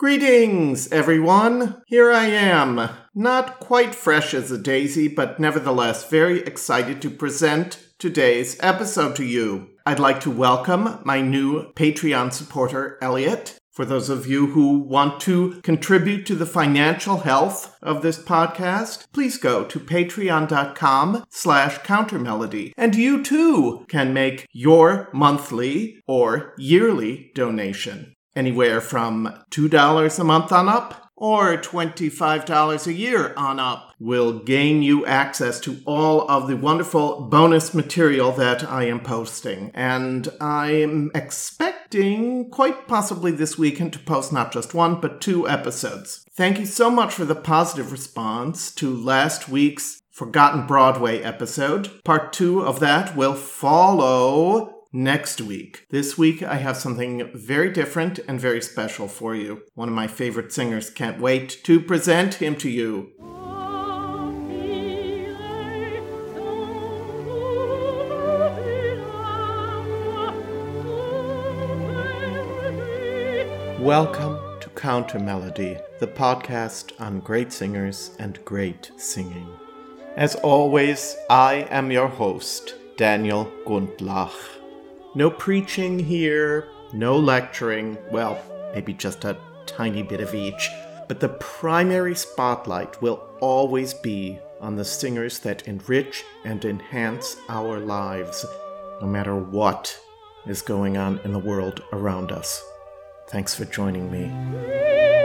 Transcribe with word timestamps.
Greetings, 0.00 0.90
everyone! 0.90 1.82
Here 1.86 2.10
I 2.10 2.24
am. 2.24 2.88
Not 3.14 3.60
quite 3.60 3.94
fresh 3.94 4.32
as 4.32 4.50
a 4.50 4.56
daisy, 4.56 5.08
but 5.08 5.38
nevertheless 5.38 6.08
very 6.08 6.40
excited 6.40 7.02
to 7.02 7.10
present 7.10 7.86
today's 7.98 8.56
episode 8.60 9.14
to 9.16 9.24
you. 9.26 9.68
I'd 9.84 9.98
like 9.98 10.20
to 10.20 10.30
welcome 10.30 11.00
my 11.04 11.20
new 11.20 11.70
Patreon 11.74 12.32
supporter, 12.32 12.96
Elliot. 13.02 13.58
For 13.72 13.84
those 13.84 14.08
of 14.08 14.26
you 14.26 14.46
who 14.46 14.78
want 14.78 15.20
to 15.20 15.60
contribute 15.60 16.24
to 16.28 16.34
the 16.34 16.46
financial 16.46 17.18
health 17.18 17.76
of 17.82 18.00
this 18.00 18.18
podcast, 18.18 19.04
please 19.12 19.36
go 19.36 19.64
to 19.64 19.78
patreon.com 19.78 21.24
slash 21.28 21.78
countermelody. 21.80 22.72
And 22.78 22.96
you 22.96 23.22
too 23.22 23.84
can 23.90 24.14
make 24.14 24.46
your 24.50 25.10
monthly 25.12 26.02
or 26.06 26.54
yearly 26.56 27.32
donation 27.34 28.14
anywhere 28.34 28.80
from 28.80 29.44
$2 29.50 30.18
a 30.18 30.24
month 30.24 30.52
on 30.52 30.68
up 30.68 31.10
or 31.20 31.58
$25 31.58 32.86
a 32.86 32.92
year 32.92 33.34
on 33.36 33.60
up 33.60 33.92
will 34.00 34.38
gain 34.38 34.82
you 34.82 35.04
access 35.04 35.60
to 35.60 35.78
all 35.84 36.28
of 36.30 36.48
the 36.48 36.56
wonderful 36.56 37.20
bonus 37.28 37.74
material 37.74 38.32
that 38.32 38.64
I 38.64 38.84
am 38.84 39.00
posting. 39.00 39.70
And 39.74 40.26
I'm 40.40 41.10
expecting 41.14 42.48
quite 42.50 42.88
possibly 42.88 43.32
this 43.32 43.58
weekend 43.58 43.92
to 43.92 43.98
post 43.98 44.32
not 44.32 44.50
just 44.50 44.72
one, 44.72 44.98
but 44.98 45.20
two 45.20 45.46
episodes. 45.46 46.24
Thank 46.32 46.58
you 46.58 46.66
so 46.66 46.90
much 46.90 47.12
for 47.12 47.26
the 47.26 47.34
positive 47.34 47.92
response 47.92 48.74
to 48.76 48.96
last 48.96 49.46
week's 49.46 50.00
Forgotten 50.10 50.66
Broadway 50.66 51.20
episode. 51.20 52.02
Part 52.04 52.32
two 52.32 52.62
of 52.62 52.80
that 52.80 53.14
will 53.14 53.34
follow 53.34 54.79
next 54.92 55.40
week. 55.40 55.86
This 55.90 56.18
week, 56.18 56.42
I 56.42 56.56
have 56.56 56.76
something 56.76 57.30
very 57.32 57.70
different 57.70 58.18
and 58.26 58.40
very 58.40 58.60
special 58.60 59.06
for 59.06 59.34
you. 59.34 59.62
One 59.74 59.88
of 59.88 59.94
my 59.94 60.06
favorite 60.06 60.52
singers 60.52 60.90
can't 60.90 61.20
wait 61.20 61.62
to 61.64 61.80
present 61.80 62.34
him 62.34 62.56
to 62.56 62.68
you. 62.68 63.12
Welcome 73.78 74.38
to 74.60 74.68
Counter 74.74 75.18
Melody, 75.18 75.78
the 76.00 76.06
podcast 76.06 76.92
on 77.00 77.20
great 77.20 77.52
singers 77.52 78.10
and 78.18 78.44
great 78.44 78.90
singing. 78.96 79.48
As 80.16 80.34
always, 80.34 81.16
I 81.30 81.66
am 81.70 81.90
your 81.90 82.08
host, 82.08 82.74
Daniel 82.96 83.50
Gundlach. 83.64 84.59
No 85.14 85.28
preaching 85.28 85.98
here, 85.98 86.68
no 86.92 87.18
lecturing, 87.18 87.98
well, 88.12 88.40
maybe 88.72 88.92
just 88.92 89.24
a 89.24 89.36
tiny 89.66 90.04
bit 90.04 90.20
of 90.20 90.34
each, 90.34 90.70
but 91.08 91.18
the 91.18 91.30
primary 91.30 92.14
spotlight 92.14 93.02
will 93.02 93.28
always 93.40 93.92
be 93.92 94.38
on 94.60 94.76
the 94.76 94.84
singers 94.84 95.40
that 95.40 95.66
enrich 95.66 96.22
and 96.44 96.64
enhance 96.64 97.36
our 97.48 97.80
lives, 97.80 98.46
no 99.00 99.08
matter 99.08 99.34
what 99.34 99.98
is 100.46 100.62
going 100.62 100.96
on 100.96 101.18
in 101.24 101.32
the 101.32 101.38
world 101.40 101.82
around 101.92 102.30
us. 102.30 102.62
Thanks 103.28 103.52
for 103.52 103.64
joining 103.64 104.12
me. 104.12 105.19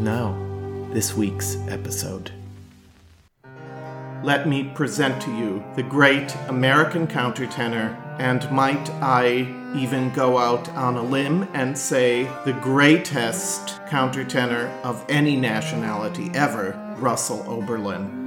Now, 0.00 0.34
this 0.94 1.14
week's 1.14 1.58
episode. 1.68 2.32
Let 4.24 4.48
me 4.48 4.64
present 4.74 5.20
to 5.20 5.30
you 5.36 5.62
the 5.76 5.82
great 5.82 6.34
American 6.48 7.06
countertenor, 7.06 7.94
and 8.18 8.50
might 8.50 8.88
I 9.02 9.46
even 9.76 10.10
go 10.14 10.38
out 10.38 10.70
on 10.70 10.96
a 10.96 11.02
limb 11.02 11.46
and 11.52 11.76
say 11.76 12.24
the 12.46 12.58
greatest 12.62 13.78
countertenor 13.90 14.70
of 14.84 15.04
any 15.10 15.36
nationality 15.36 16.30
ever, 16.32 16.96
Russell 16.96 17.44
Oberlin. 17.46 18.19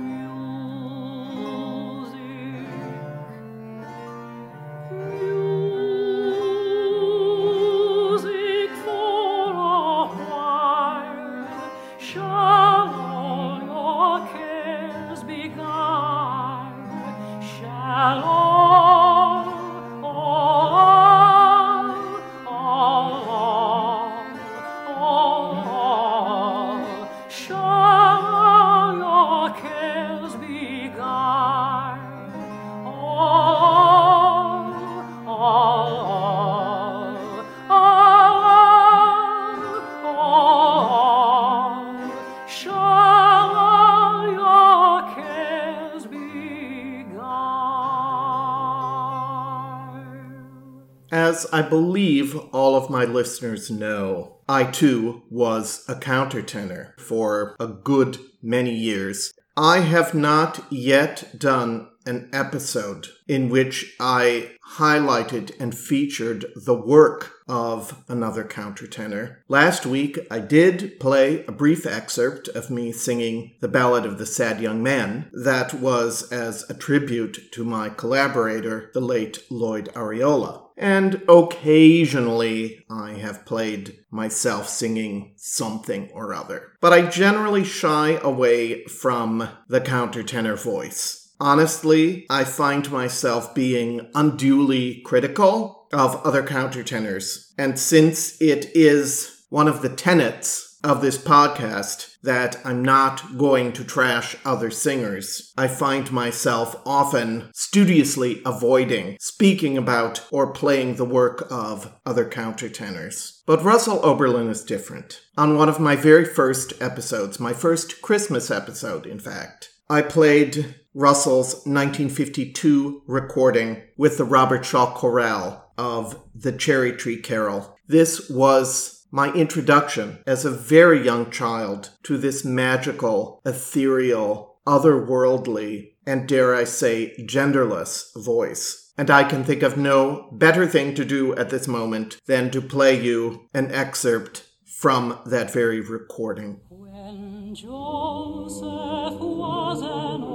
I 51.51 51.61
believe 51.61 52.37
all 52.51 52.75
of 52.75 52.89
my 52.89 53.05
listeners 53.05 53.69
know, 53.69 54.37
I 54.47 54.65
too 54.65 55.23
was 55.29 55.83
a 55.87 55.95
countertenor 55.95 56.99
for 56.99 57.55
a 57.59 57.67
good 57.67 58.17
many 58.41 58.73
years. 58.73 59.33
I 59.55 59.79
have 59.79 60.13
not 60.13 60.65
yet 60.71 61.37
done 61.37 61.89
an 62.05 62.29
episode 62.33 63.07
in 63.27 63.49
which 63.49 63.95
I 63.99 64.51
highlighted 64.77 65.51
and 65.59 65.77
featured 65.77 66.45
the 66.55 66.73
work 66.73 67.31
of 67.47 68.03
another 68.07 68.43
countertenor. 68.43 69.37
Last 69.47 69.85
week, 69.85 70.17
I 70.31 70.39
did 70.39 70.99
play 70.99 71.45
a 71.45 71.51
brief 71.51 71.85
excerpt 71.85 72.47
of 72.49 72.69
me 72.69 72.91
singing 72.91 73.55
The 73.61 73.67
Ballad 73.67 74.05
of 74.05 74.17
the 74.17 74.25
Sad 74.25 74.61
Young 74.61 74.81
Man. 74.81 75.29
That 75.33 75.73
was 75.73 76.31
as 76.31 76.69
a 76.69 76.73
tribute 76.73 77.51
to 77.51 77.63
my 77.63 77.89
collaborator, 77.89 78.89
the 78.93 79.01
late 79.01 79.43
Lloyd 79.49 79.89
Arriola 79.93 80.63
and 80.77 81.21
occasionally 81.29 82.85
I 82.89 83.13
have 83.13 83.45
played 83.45 83.99
myself 84.09 84.67
singing 84.69 85.33
something 85.37 86.09
or 86.13 86.33
other. 86.33 86.73
But 86.81 86.93
I 86.93 87.07
generally 87.07 87.63
shy 87.63 88.19
away 88.21 88.85
from 88.85 89.47
the 89.67 89.81
countertenor 89.81 90.61
voice. 90.61 91.22
Honestly, 91.39 92.25
I 92.29 92.43
find 92.43 92.89
myself 92.91 93.53
being 93.53 94.09
unduly 94.15 95.01
critical 95.05 95.87
of 95.91 96.15
other 96.25 96.43
countertenors. 96.43 97.51
And 97.57 97.77
since 97.77 98.41
it 98.41 98.71
is 98.75 99.45
one 99.49 99.67
of 99.67 99.81
the 99.81 99.89
tenets 99.89 100.73
of 100.83 101.01
this 101.01 101.17
podcast 101.17 102.17
that 102.23 102.57
I'm 102.65 102.83
not 102.83 103.37
going 103.37 103.71
to 103.73 103.83
trash 103.83 104.35
other 104.43 104.69
singers. 104.69 105.53
I 105.57 105.67
find 105.67 106.11
myself 106.11 106.75
often 106.85 107.49
studiously 107.53 108.41
avoiding 108.45 109.17
speaking 109.19 109.77
about 109.77 110.25
or 110.31 110.51
playing 110.51 110.95
the 110.95 111.05
work 111.05 111.47
of 111.49 111.93
other 112.05 112.25
countertenors. 112.25 113.41
But 113.45 113.63
Russell 113.63 114.05
Oberlin 114.05 114.49
is 114.49 114.63
different. 114.63 115.21
On 115.37 115.57
one 115.57 115.69
of 115.69 115.79
my 115.79 115.95
very 115.95 116.25
first 116.25 116.73
episodes, 116.81 117.39
my 117.39 117.53
first 117.53 118.01
Christmas 118.01 118.51
episode, 118.51 119.05
in 119.05 119.19
fact, 119.19 119.69
I 119.89 120.01
played 120.01 120.75
Russell's 120.93 121.53
1952 121.65 123.01
recording 123.07 123.81
with 123.97 124.17
the 124.17 124.23
Robert 124.23 124.63
Shaw 124.63 124.93
Chorale 124.93 125.71
of 125.75 126.21
the 126.35 126.51
Cherry 126.51 126.93
Tree 126.93 127.19
Carol. 127.19 127.75
This 127.87 128.29
was 128.29 129.07
my 129.11 129.33
introduction 129.33 130.19
as 130.27 130.45
a 130.45 130.51
very 130.51 131.03
young 131.03 131.31
child 131.31 131.89
to 132.03 132.17
this 132.17 132.45
magical, 132.45 133.41
ethereal, 133.43 134.59
otherworldly, 134.67 135.93
and 136.05 136.27
dare 136.27 136.53
I 136.53 136.63
say, 136.63 137.15
genderless 137.19 138.11
voice. 138.15 138.91
And 138.95 139.09
I 139.09 139.23
can 139.23 139.43
think 139.43 139.63
of 139.63 139.77
no 139.77 140.29
better 140.31 140.67
thing 140.67 140.93
to 140.93 141.03
do 141.03 141.35
at 141.35 141.49
this 141.49 141.67
moment 141.67 142.19
than 142.27 142.51
to 142.51 142.61
play 142.61 143.01
you 143.01 143.49
an 143.53 143.71
excerpt 143.71 144.47
from 144.65 145.19
that 145.25 145.51
very 145.51 145.79
recording. 145.79 146.59
When 146.69 147.55
Joseph 147.55 149.19
was 149.19 149.81
an 149.81 150.32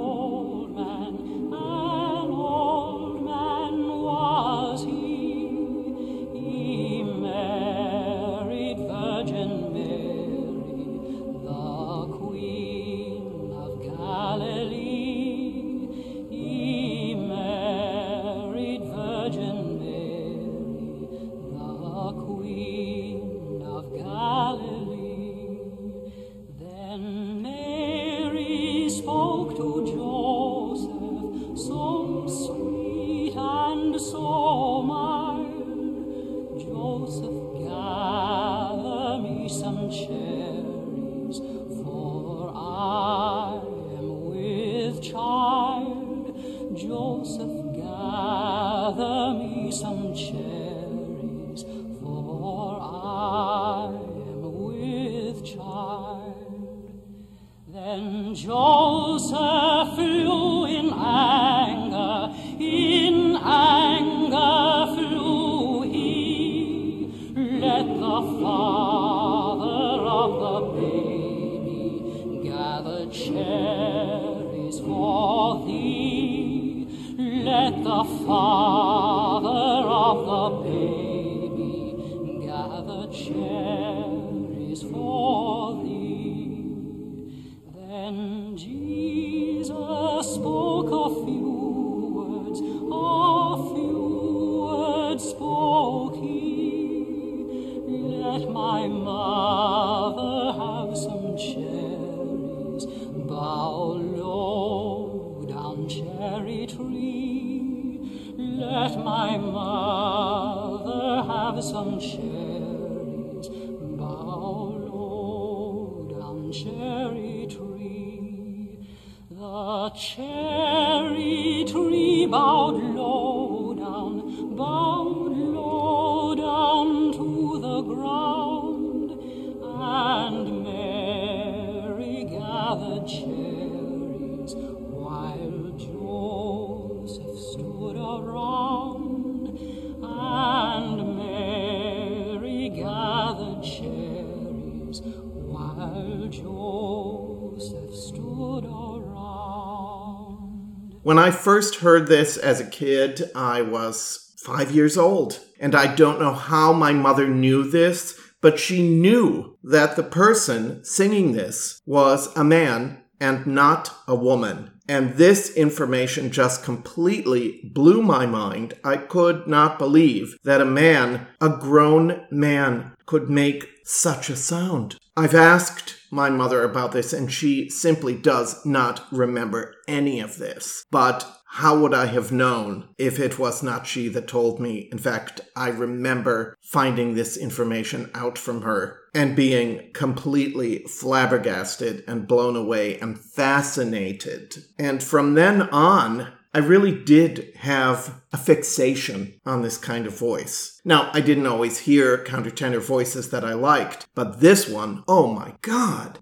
When 151.09 151.17
I 151.17 151.31
first 151.31 151.77
heard 151.77 152.05
this 152.05 152.37
as 152.37 152.59
a 152.59 152.69
kid, 152.69 153.31
I 153.33 153.63
was 153.63 154.35
five 154.45 154.69
years 154.69 154.95
old. 154.95 155.39
And 155.59 155.73
I 155.73 155.95
don't 155.95 156.19
know 156.19 156.35
how 156.35 156.71
my 156.71 156.93
mother 156.93 157.27
knew 157.27 157.63
this, 157.63 158.15
but 158.41 158.59
she 158.59 158.87
knew 158.87 159.57
that 159.63 159.95
the 159.95 160.03
person 160.03 160.83
singing 160.83 161.31
this 161.31 161.81
was 161.87 162.29
a 162.37 162.43
man 162.43 163.01
and 163.19 163.47
not 163.47 163.91
a 164.07 164.13
woman. 164.13 164.69
And 164.87 165.15
this 165.15 165.55
information 165.55 166.29
just 166.29 166.63
completely 166.63 167.71
blew 167.73 168.03
my 168.03 168.27
mind. 168.27 168.75
I 168.83 168.97
could 168.97 169.47
not 169.47 169.79
believe 169.79 170.37
that 170.43 170.61
a 170.61 170.65
man, 170.65 171.25
a 171.41 171.49
grown 171.49 172.27
man, 172.29 172.91
could 173.07 173.31
make 173.31 173.78
such 173.89 174.29
a 174.29 174.35
sound. 174.35 174.97
I've 175.17 175.35
asked 175.35 175.97
my 176.11 176.29
mother 176.29 176.63
about 176.63 176.91
this, 176.91 177.11
and 177.11 177.31
she 177.31 177.69
simply 177.69 178.15
does 178.15 178.65
not 178.65 179.05
remember 179.11 179.75
any 179.87 180.19
of 180.19 180.37
this. 180.37 180.85
But 180.91 181.25
how 181.51 181.79
would 181.79 181.95
I 181.95 182.05
have 182.05 182.31
known 182.31 182.89
if 182.99 183.19
it 183.19 183.39
was 183.39 183.63
not 183.63 183.87
she 183.87 184.07
that 184.09 184.27
told 184.27 184.59
me? 184.59 184.87
In 184.91 184.99
fact, 184.99 185.41
I 185.55 185.69
remember 185.69 186.55
finding 186.61 187.15
this 187.15 187.35
information 187.35 188.11
out 188.13 188.37
from 188.37 188.61
her 188.61 188.99
and 189.15 189.35
being 189.35 189.91
completely 189.93 190.85
flabbergasted 190.87 192.03
and 192.07 192.27
blown 192.27 192.55
away 192.55 192.99
and 192.99 193.19
fascinated. 193.19 194.57
And 194.77 195.01
from 195.01 195.33
then 195.33 195.63
on, 195.63 196.31
I 196.53 196.59
really 196.59 196.91
did 196.91 197.53
have 197.57 198.21
a 198.33 198.37
fixation 198.37 199.39
on 199.45 199.61
this 199.61 199.77
kind 199.77 200.07
of 200.07 200.17
voice. 200.17 200.81
Now, 200.83 201.11
I 201.13 201.21
didn't 201.21 201.45
always 201.45 201.79
hear 201.79 202.23
countertenor 202.23 202.81
voices 202.81 203.29
that 203.29 203.45
I 203.45 203.53
liked, 203.53 204.07
but 204.15 204.39
this 204.39 204.67
one, 204.67 205.03
oh 205.07 205.31
my 205.31 205.53
god. 205.61 206.19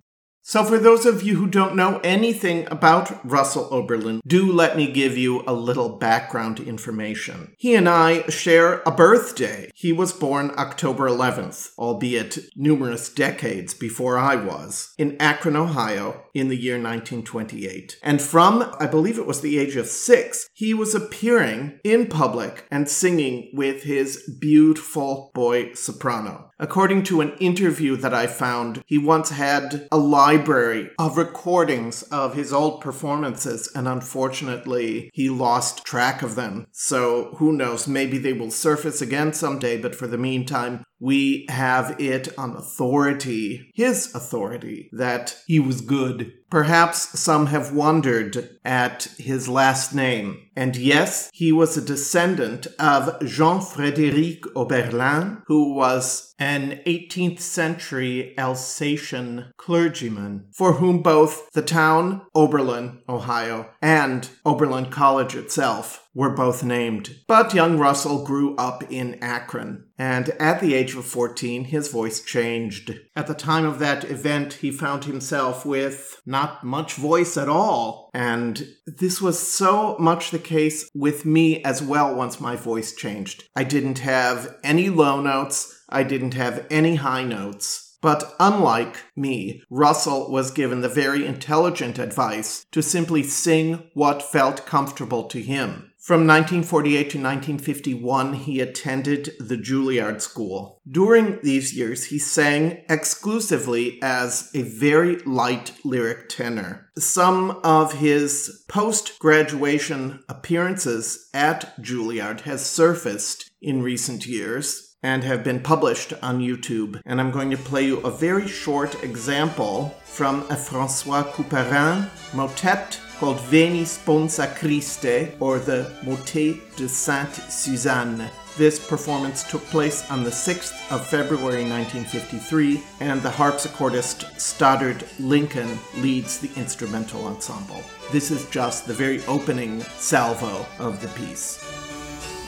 So, 0.50 0.64
for 0.64 0.80
those 0.80 1.06
of 1.06 1.24
you 1.24 1.36
who 1.36 1.48
don't 1.48 1.76
know 1.76 2.00
anything 2.06 2.70
about 2.72 3.20
Russell 3.30 3.68
Oberlin, 3.70 4.22
do 4.26 4.50
let 4.50 4.78
me 4.78 4.90
give 4.90 5.18
you 5.18 5.44
a 5.46 5.52
little 5.52 5.98
background 5.98 6.62
information. 6.62 7.54
He 7.58 7.76
and 7.76 7.90
I 7.90 8.26
share 8.30 8.82
a 8.86 8.92
birthday. 8.92 9.70
He 9.76 9.92
was 9.92 10.14
born 10.14 10.54
October 10.58 11.10
11th, 11.10 11.72
albeit 11.78 12.38
numerous 12.56 13.14
decades 13.14 13.74
before 13.74 14.18
I 14.18 14.38
was, 14.38 14.94
in 14.98 15.18
Akron, 15.20 15.58
Ohio, 15.58 16.24
in 16.34 16.48
the 16.48 16.56
year 16.56 16.76
1928. 16.76 17.98
And 18.02 18.22
from, 18.22 18.74
I 18.80 18.88
believe 18.88 19.20
it 19.20 19.28
was 19.28 19.42
the 19.42 19.60
age 19.60 19.76
of 19.76 19.88
six, 19.88 20.48
he 20.54 20.74
was 20.74 20.96
appearing 20.96 21.82
in 21.84 22.08
public 22.08 22.66
and 22.72 22.88
singing 22.88 23.52
with 23.54 23.84
his 23.84 24.38
beautiful 24.40 25.30
boy 25.34 25.74
soprano. 25.74 26.47
According 26.60 27.04
to 27.04 27.22
an 27.22 27.34
interview 27.40 27.96
that 27.98 28.16
I 28.16 28.26
found, 28.26 28.84
he 28.88 28.98
once 28.98 29.30
had 29.30 29.88
a 29.92 29.98
library 29.98 30.90
of 30.98 31.16
recordings 31.16 32.02
of 32.04 32.34
his 32.34 32.52
old 32.52 32.82
performances, 32.82 33.70
and 33.76 33.88
unfortunately, 33.88 35.12
he 35.14 35.30
lost 35.30 35.86
track 35.86 36.24
of 36.24 36.34
them. 36.34 36.66
So 36.72 37.36
who 37.36 37.54
knows, 37.54 37.88
maybe 37.88 38.18
they 38.18 38.34
will 38.34 38.50
surface 38.50 39.04
again 39.04 39.34
someday, 39.34 39.80
but 39.80 39.94
for 39.94 40.08
the 40.08 40.18
meantime, 40.18 40.84
we 41.00 41.46
have 41.50 42.00
it 42.00 42.38
on 42.38 42.56
authority, 42.56 43.72
his 43.74 44.14
authority, 44.16 44.90
that 44.94 45.38
he 45.46 45.60
was 45.60 45.82
good. 45.82 46.34
Perhaps 46.50 47.20
some 47.20 47.48
have 47.48 47.74
wondered 47.74 48.58
at 48.64 49.04
his 49.18 49.50
last 49.50 49.94
name. 49.94 50.48
And 50.56 50.76
yes, 50.76 51.30
he 51.34 51.52
was 51.52 51.76
a 51.76 51.82
descendant 51.82 52.68
of 52.80 53.20
Jean 53.20 53.60
Frédéric 53.60 54.44
Oberlin, 54.56 55.44
who 55.48 55.74
was 55.74 56.34
an 56.40 56.80
18th 56.86 57.42
century 57.42 58.34
Alsatian 58.38 59.52
clergyman, 59.58 60.48
for 60.54 60.74
whom 60.74 61.02
both 61.02 61.52
the 61.52 61.62
town, 61.62 62.22
Oberlin, 62.34 63.02
Ohio, 63.10 63.70
and 63.82 64.30
Oberlin 64.46 64.90
College 64.90 65.36
itself 65.36 66.07
were 66.18 66.32
both 66.32 66.64
named. 66.64 67.16
But 67.28 67.54
young 67.54 67.78
Russell 67.78 68.26
grew 68.26 68.56
up 68.56 68.84
in 68.92 69.20
Akron, 69.22 69.86
and 70.00 70.30
at 70.40 70.60
the 70.60 70.74
age 70.74 70.96
of 70.96 71.06
14, 71.06 71.66
his 71.66 71.90
voice 71.90 72.22
changed. 72.22 73.00
At 73.16 73.28
the 73.28 73.36
time 73.36 73.66
of 73.66 73.78
that 73.80 74.04
event, 74.06 74.54
he 74.54 74.72
found 74.72 75.06
himself 75.06 75.64
with 75.64 76.20
not 76.26 76.64
much 76.64 76.96
voice 76.96 77.38
at 77.38 77.48
all, 77.48 78.10
and 78.16 78.68
this 78.88 79.22
was 79.22 79.38
so 79.38 79.96
much 80.00 80.32
the 80.32 80.40
case 80.40 80.90
with 80.96 81.24
me 81.24 81.64
as 81.64 81.84
well 81.84 82.16
once 82.16 82.42
my 82.42 82.56
voice 82.56 82.96
changed. 82.96 83.44
I 83.56 83.64
didn't 83.64 84.00
have 84.00 84.58
any 84.64 84.90
low 84.90 85.22
notes, 85.22 85.84
I 85.88 86.02
didn't 86.02 86.34
have 86.34 86.66
any 86.72 86.96
high 86.96 87.26
notes. 87.26 87.96
But 88.02 88.36
unlike 88.40 88.98
me, 89.16 89.64
Russell 89.70 90.32
was 90.32 90.52
given 90.52 90.82
the 90.82 90.90
very 90.90 91.26
intelligent 91.26 91.98
advice 92.00 92.66
to 92.72 92.82
simply 92.82 93.24
sing 93.24 93.90
what 93.94 94.22
felt 94.22 94.66
comfortable 94.66 95.24
to 95.26 95.42
him. 95.42 95.92
From 96.08 96.22
1948 96.22 96.94
to 96.94 97.18
1951, 97.18 98.34
he 98.36 98.62
attended 98.62 99.34
the 99.42 99.58
Juilliard 99.58 100.22
School. 100.22 100.80
During 100.90 101.38
these 101.44 101.76
years, 101.76 102.06
he 102.06 102.18
sang 102.18 102.86
exclusively 102.88 104.00
as 104.02 104.50
a 104.56 104.62
very 104.62 105.18
light 105.26 105.74
lyric 105.84 106.30
tenor. 106.30 106.90
Some 106.98 107.60
of 107.62 107.96
his 107.96 108.64
post 108.70 109.20
graduation 109.20 110.24
appearances 110.30 111.28
at 111.34 111.76
Juilliard 111.82 112.40
has 112.44 112.66
surfaced 112.66 113.52
in 113.62 113.84
recent 113.84 114.26
years 114.26 114.96
and 115.04 115.26
have 115.26 115.44
been 115.44 115.60
published 115.60 116.14
on 116.24 116.40
YouTube. 116.40 117.02
And 117.06 117.20
I'm 117.20 117.32
going 117.32 117.52
to 117.52 117.58
play 117.58 117.86
you 117.86 118.00
a 118.00 118.12
very 118.12 118.48
short 118.48 119.04
example 119.04 119.94
from 120.06 120.50
a 120.50 120.56
Francois 120.56 121.24
Couperin 121.24 122.10
motet 122.34 122.98
called 123.20 123.40
Veni 123.42 123.84
Sponsa 123.84 124.56
Christi, 124.56 125.32
or 125.40 125.60
the 125.60 125.92
Motet 126.04 126.58
de 126.76 126.88
Sainte 126.88 127.36
Suzanne. 127.52 128.30
This 128.58 128.80
performance 128.80 129.44
took 129.44 129.64
place 129.66 130.10
on 130.10 130.24
the 130.24 130.30
6th 130.30 130.74
of 130.92 131.06
February 131.06 131.64
1953, 131.64 132.82
and 133.00 133.22
the 133.22 133.30
harpsichordist 133.30 134.40
Stoddard 134.40 135.04
Lincoln 135.20 135.78
leads 135.98 136.40
the 136.40 136.50
instrumental 136.60 137.26
ensemble. 137.28 137.84
This 138.12 138.32
is 138.32 138.50
just 138.50 138.88
the 138.88 138.94
very 138.94 139.24
opening 139.26 139.82
salvo 139.82 140.66
of 140.80 141.02
the 141.02 141.08
piece. 141.10 141.64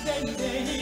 Veni, 0.04 0.32
veni, 0.34 0.80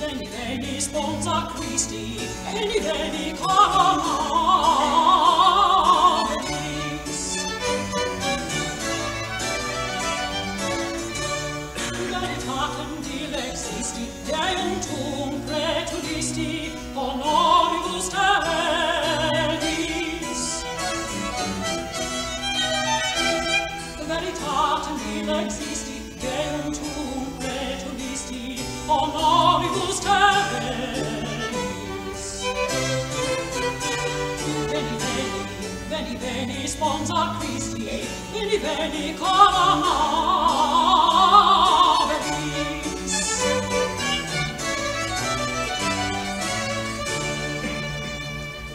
Veni, 0.00 0.28
veni, 0.28 0.80
sponsa 0.80 1.52
Christi, 1.56 2.20
veni, 2.52 2.80
veni, 2.80 3.34
corona. 3.38 4.35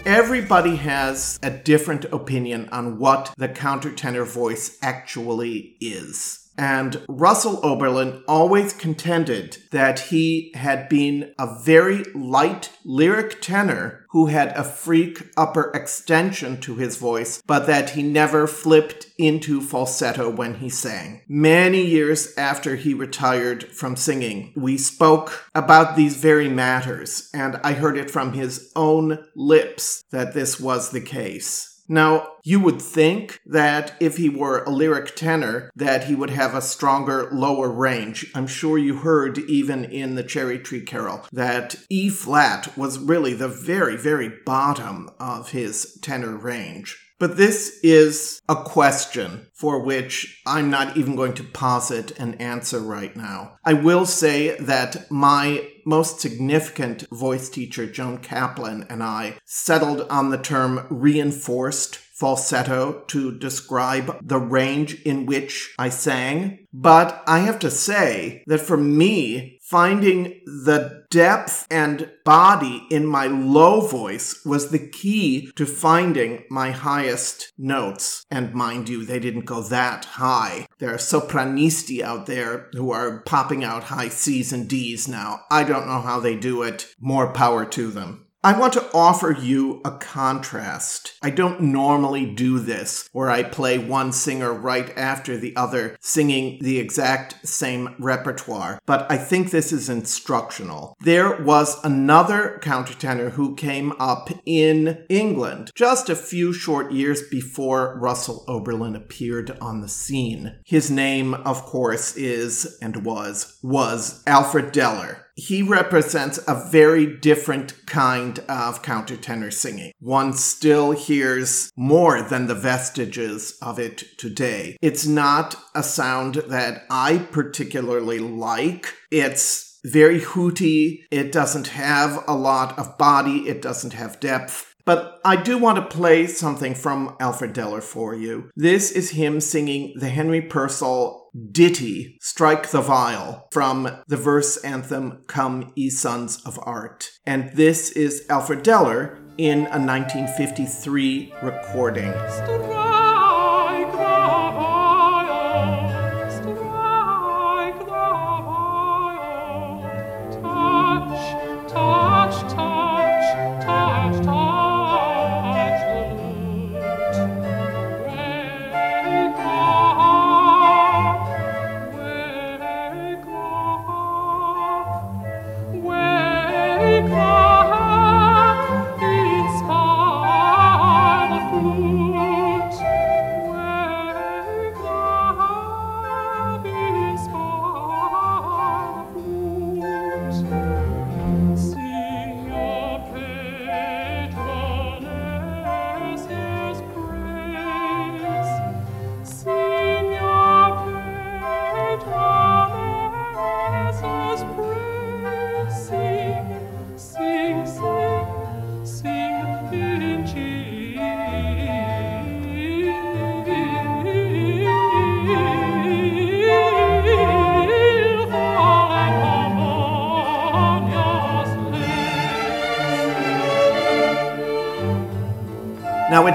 Everybody 0.05 0.75
has 0.75 1.39
a 1.41 1.49
different 1.49 2.05
opinion 2.05 2.69
on 2.71 2.99
what 2.99 3.33
the 3.37 3.49
countertenor 3.49 4.27
voice 4.27 4.77
actually 4.81 5.77
is. 5.79 6.40
And 6.61 7.03
Russell 7.09 7.59
Oberlin 7.63 8.21
always 8.27 8.71
contended 8.71 9.57
that 9.71 9.99
he 9.99 10.51
had 10.53 10.87
been 10.89 11.33
a 11.39 11.59
very 11.59 12.03
light 12.13 12.69
lyric 12.85 13.41
tenor 13.41 14.05
who 14.11 14.27
had 14.27 14.49
a 14.49 14.63
freak 14.63 15.31
upper 15.35 15.71
extension 15.73 16.61
to 16.61 16.75
his 16.75 16.97
voice, 16.97 17.41
but 17.47 17.65
that 17.65 17.91
he 17.91 18.03
never 18.03 18.45
flipped 18.45 19.07
into 19.17 19.59
falsetto 19.59 20.29
when 20.29 20.55
he 20.55 20.69
sang. 20.69 21.21
Many 21.27 21.83
years 21.83 22.37
after 22.37 22.75
he 22.75 22.93
retired 22.93 23.63
from 23.63 23.95
singing, 23.95 24.53
we 24.55 24.77
spoke 24.77 25.49
about 25.55 25.95
these 25.95 26.17
very 26.17 26.47
matters, 26.47 27.27
and 27.33 27.59
I 27.63 27.73
heard 27.73 27.97
it 27.97 28.11
from 28.11 28.33
his 28.33 28.71
own 28.75 29.25
lips 29.35 30.03
that 30.11 30.35
this 30.35 30.59
was 30.59 30.91
the 30.91 31.01
case. 31.01 31.70
Now, 31.91 32.35
you 32.45 32.61
would 32.61 32.81
think 32.81 33.41
that 33.45 33.95
if 33.99 34.15
he 34.15 34.29
were 34.29 34.63
a 34.63 34.69
lyric 34.69 35.13
tenor, 35.13 35.69
that 35.75 36.05
he 36.05 36.15
would 36.15 36.29
have 36.29 36.55
a 36.55 36.61
stronger 36.61 37.27
lower 37.33 37.69
range. 37.69 38.31
I'm 38.33 38.47
sure 38.47 38.77
you 38.77 38.95
heard 38.95 39.37
even 39.39 39.83
in 39.83 40.15
the 40.15 40.23
Cherry 40.23 40.57
Tree 40.57 40.83
Carol 40.83 41.25
that 41.33 41.75
E 41.89 42.07
flat 42.07 42.77
was 42.77 42.97
really 42.97 43.33
the 43.33 43.49
very, 43.49 43.97
very 43.97 44.31
bottom 44.45 45.09
of 45.19 45.51
his 45.51 45.99
tenor 46.01 46.37
range. 46.37 46.97
But 47.19 47.37
this 47.37 47.79
is 47.83 48.41
a 48.49 48.55
question 48.55 49.47
for 49.53 49.83
which 49.83 50.41
I'm 50.47 50.71
not 50.71 50.97
even 50.97 51.15
going 51.15 51.35
to 51.35 51.43
posit 51.43 52.17
an 52.17 52.33
answer 52.35 52.79
right 52.79 53.15
now. 53.15 53.57
I 53.63 53.73
will 53.73 54.07
say 54.07 54.57
that 54.57 55.11
my 55.11 55.70
most 55.85 56.19
significant 56.19 57.07
voice 57.09 57.49
teacher, 57.49 57.85
Joan 57.85 58.17
Kaplan, 58.17 58.85
and 58.89 59.03
I 59.03 59.37
settled 59.45 60.01
on 60.09 60.29
the 60.29 60.37
term 60.37 60.87
reinforced 60.89 61.99
falsetto 62.21 63.03
to 63.07 63.35
describe 63.39 64.19
the 64.21 64.37
range 64.37 65.01
in 65.01 65.25
which 65.25 65.73
I 65.79 65.89
sang. 65.89 66.67
But 66.71 67.23
I 67.25 67.39
have 67.39 67.57
to 67.59 67.71
say 67.71 68.43
that 68.45 68.61
for 68.61 68.77
me, 68.77 69.57
finding 69.71 70.41
the 70.45 71.05
depth 71.09 71.65
and 71.71 72.11
body 72.25 72.85
in 72.91 73.05
my 73.05 73.25
low 73.25 73.79
voice 73.79 74.43
was 74.45 74.69
the 74.69 74.89
key 74.89 75.49
to 75.55 75.65
finding 75.65 76.43
my 76.49 76.71
highest 76.71 77.53
notes. 77.57 78.25
And 78.29 78.53
mind 78.53 78.89
you, 78.89 79.05
they 79.05 79.17
didn't 79.17 79.45
go 79.45 79.61
that 79.63 80.03
high. 80.03 80.67
There 80.79 80.93
are 80.93 80.97
sopranisti 80.97 82.01
out 82.01 82.25
there 82.25 82.69
who 82.73 82.91
are 82.91 83.21
popping 83.21 83.63
out 83.63 83.85
high 83.85 84.09
C's 84.09 84.51
and 84.51 84.67
D's 84.67 85.07
now. 85.07 85.39
I 85.49 85.63
don't 85.63 85.87
know 85.87 86.01
how 86.01 86.19
they 86.19 86.35
do 86.35 86.63
it. 86.63 86.93
More 86.99 87.31
power 87.31 87.63
to 87.67 87.91
them. 87.91 88.20
I 88.43 88.57
want 88.57 88.73
to 88.73 88.91
offer 88.91 89.37
you 89.39 89.81
a 89.85 89.91
contrast. 89.91 91.13
I 91.21 91.29
don't 91.29 91.61
normally 91.61 92.25
do 92.25 92.57
this 92.57 93.07
where 93.13 93.29
I 93.29 93.43
play 93.43 93.77
one 93.77 94.11
singer 94.11 94.51
right 94.51 94.91
after 94.97 95.37
the 95.37 95.55
other 95.55 95.95
singing 95.99 96.57
the 96.59 96.79
exact 96.79 97.47
same 97.47 97.95
repertoire, 97.99 98.81
but 98.87 99.05
I 99.11 99.17
think 99.17 99.51
this 99.51 99.71
is 99.71 99.89
instructional. 99.89 100.97
There 101.01 101.43
was 101.43 101.77
another 101.83 102.59
countertenor 102.63 103.33
who 103.33 103.53
came 103.53 103.93
up 103.99 104.31
in 104.47 105.05
England 105.07 105.69
just 105.75 106.09
a 106.09 106.15
few 106.15 106.51
short 106.51 106.91
years 106.91 107.21
before 107.21 107.99
Russell 107.99 108.43
Oberlin 108.47 108.95
appeared 108.95 109.55
on 109.61 109.81
the 109.81 109.87
scene. 109.87 110.57
His 110.65 110.89
name, 110.89 111.35
of 111.35 111.61
course, 111.61 112.17
is 112.17 112.79
and 112.81 113.05
was 113.05 113.59
was 113.61 114.23
Alfred 114.25 114.73
Deller 114.73 115.25
he 115.47 115.63
represents 115.63 116.39
a 116.47 116.69
very 116.69 117.07
different 117.07 117.87
kind 117.87 118.37
of 118.47 118.83
countertenor 118.83 119.51
singing. 119.51 119.91
One 119.99 120.33
still 120.33 120.91
hears 120.91 121.71
more 121.75 122.21
than 122.21 122.45
the 122.45 122.53
vestiges 122.53 123.57
of 123.59 123.79
it 123.79 124.17
today. 124.19 124.77
It's 124.83 125.07
not 125.07 125.55
a 125.73 125.81
sound 125.81 126.35
that 126.47 126.83
I 126.91 127.17
particularly 127.31 128.19
like. 128.19 128.93
It's 129.09 129.79
very 129.83 130.19
hooty. 130.19 131.07
It 131.09 131.31
doesn't 131.31 131.69
have 131.69 132.23
a 132.27 132.35
lot 132.35 132.77
of 132.77 132.99
body. 132.99 133.49
It 133.49 133.63
doesn't 133.63 133.93
have 133.93 134.19
depth. 134.19 134.70
But 134.85 135.19
I 135.23 135.35
do 135.35 135.57
want 135.57 135.77
to 135.77 135.95
play 135.95 136.27
something 136.27 136.75
from 136.75 137.15
Alfred 137.19 137.53
Deller 137.53 137.83
for 137.83 138.15
you. 138.15 138.49
This 138.55 138.91
is 138.91 139.11
him 139.11 139.39
singing 139.41 139.93
the 139.95 140.09
Henry 140.09 140.41
Purcell 140.41 141.29
ditty, 141.51 142.17
Strike 142.21 142.69
the 142.69 142.81
Viol, 142.81 143.47
from 143.51 144.03
the 144.07 144.17
verse 144.17 144.57
anthem 144.57 145.23
Come 145.27 145.71
Ye 145.75 145.89
Sons 145.89 146.41
of 146.45 146.59
Art. 146.63 147.11
And 147.25 147.51
this 147.55 147.91
is 147.91 148.25
Alfred 148.29 148.63
Deller 148.63 149.17
in 149.37 149.59
a 149.67 149.79
1953 149.79 151.33
recording. 151.41 152.90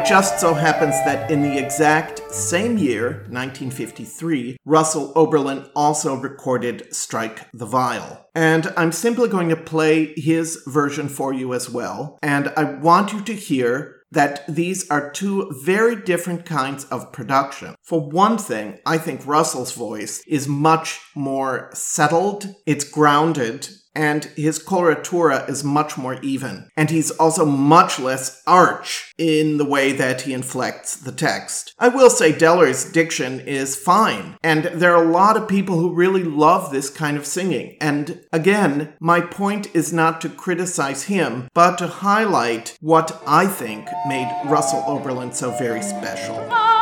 Just 0.08 0.38
so 0.38 0.54
happens 0.54 0.94
that 1.04 1.28
in 1.32 1.42
the 1.42 1.58
exact 1.58 2.20
same 2.32 2.78
year, 2.78 3.25
1953, 3.28 4.56
Russell 4.64 5.12
Oberlin 5.16 5.68
also 5.75 6.14
recorded 6.14 6.94
Strike 6.94 7.50
the 7.52 7.66
Viol. 7.66 8.25
And 8.32 8.72
I'm 8.76 8.92
simply 8.92 9.28
going 9.28 9.48
to 9.48 9.56
play 9.56 10.14
his 10.16 10.62
version 10.66 11.08
for 11.08 11.32
you 11.32 11.54
as 11.54 11.68
well. 11.68 12.18
And 12.22 12.52
I 12.56 12.64
want 12.64 13.12
you 13.12 13.20
to 13.22 13.34
hear 13.34 13.96
that 14.12 14.46
these 14.46 14.88
are 14.90 15.10
two 15.10 15.50
very 15.64 15.96
different 15.96 16.44
kinds 16.44 16.84
of 16.84 17.10
production. 17.12 17.75
For 17.82 18.08
one 18.08 18.38
thing, 18.38 18.78
I 18.86 18.98
think 18.98 19.26
Russell's 19.26 19.72
voice 19.72 20.22
is 20.28 20.46
much 20.46 21.00
more 21.16 21.68
settled, 21.75 22.54
it's 22.64 22.84
grounded, 22.84 23.68
and 23.97 24.26
his 24.37 24.62
coloratura 24.62 25.49
is 25.49 25.65
much 25.65 25.97
more 25.97 26.21
even. 26.23 26.71
And 26.76 26.91
he's 26.91 27.11
also 27.12 27.45
much 27.47 27.99
less 27.99 28.43
arch 28.47 29.15
in 29.19 29.57
the 29.57 29.65
way 29.65 29.93
that 29.93 30.21
he 30.23 30.35
inflects 30.35 30.97
the 30.97 31.12
text. 31.12 31.75
I 31.79 31.88
will 31.88 32.11
say 32.11 32.31
Deller's 32.31 32.85
diction 32.85 33.41
is 33.41 33.75
fine, 33.75 34.37
and 34.43 34.65
there 34.67 34.95
are 34.95 35.03
a 35.03 35.11
lot 35.11 35.37
of 35.37 35.49
people 35.49 35.79
who 35.79 35.95
really 35.95 36.23
love 36.23 36.71
this 36.71 36.91
kind 36.91 37.17
of 37.17 37.26
singing. 37.26 37.76
And 37.81 38.21
again, 38.33 38.95
my 39.00 39.21
point 39.23 39.75
is 39.75 39.93
not 39.93 40.21
to 40.21 40.29
criticize 40.29 41.05
him, 41.05 41.49
but 41.55 41.79
to 41.79 41.87
highlight 41.87 42.76
what 42.81 43.23
I 43.26 43.47
think 43.47 43.88
made 44.07 44.31
Russell 44.45 44.85
Oberlin 44.87 45.33
so 45.33 45.50
very 45.53 45.83
special. 45.83 46.75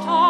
Touch, 0.00 0.21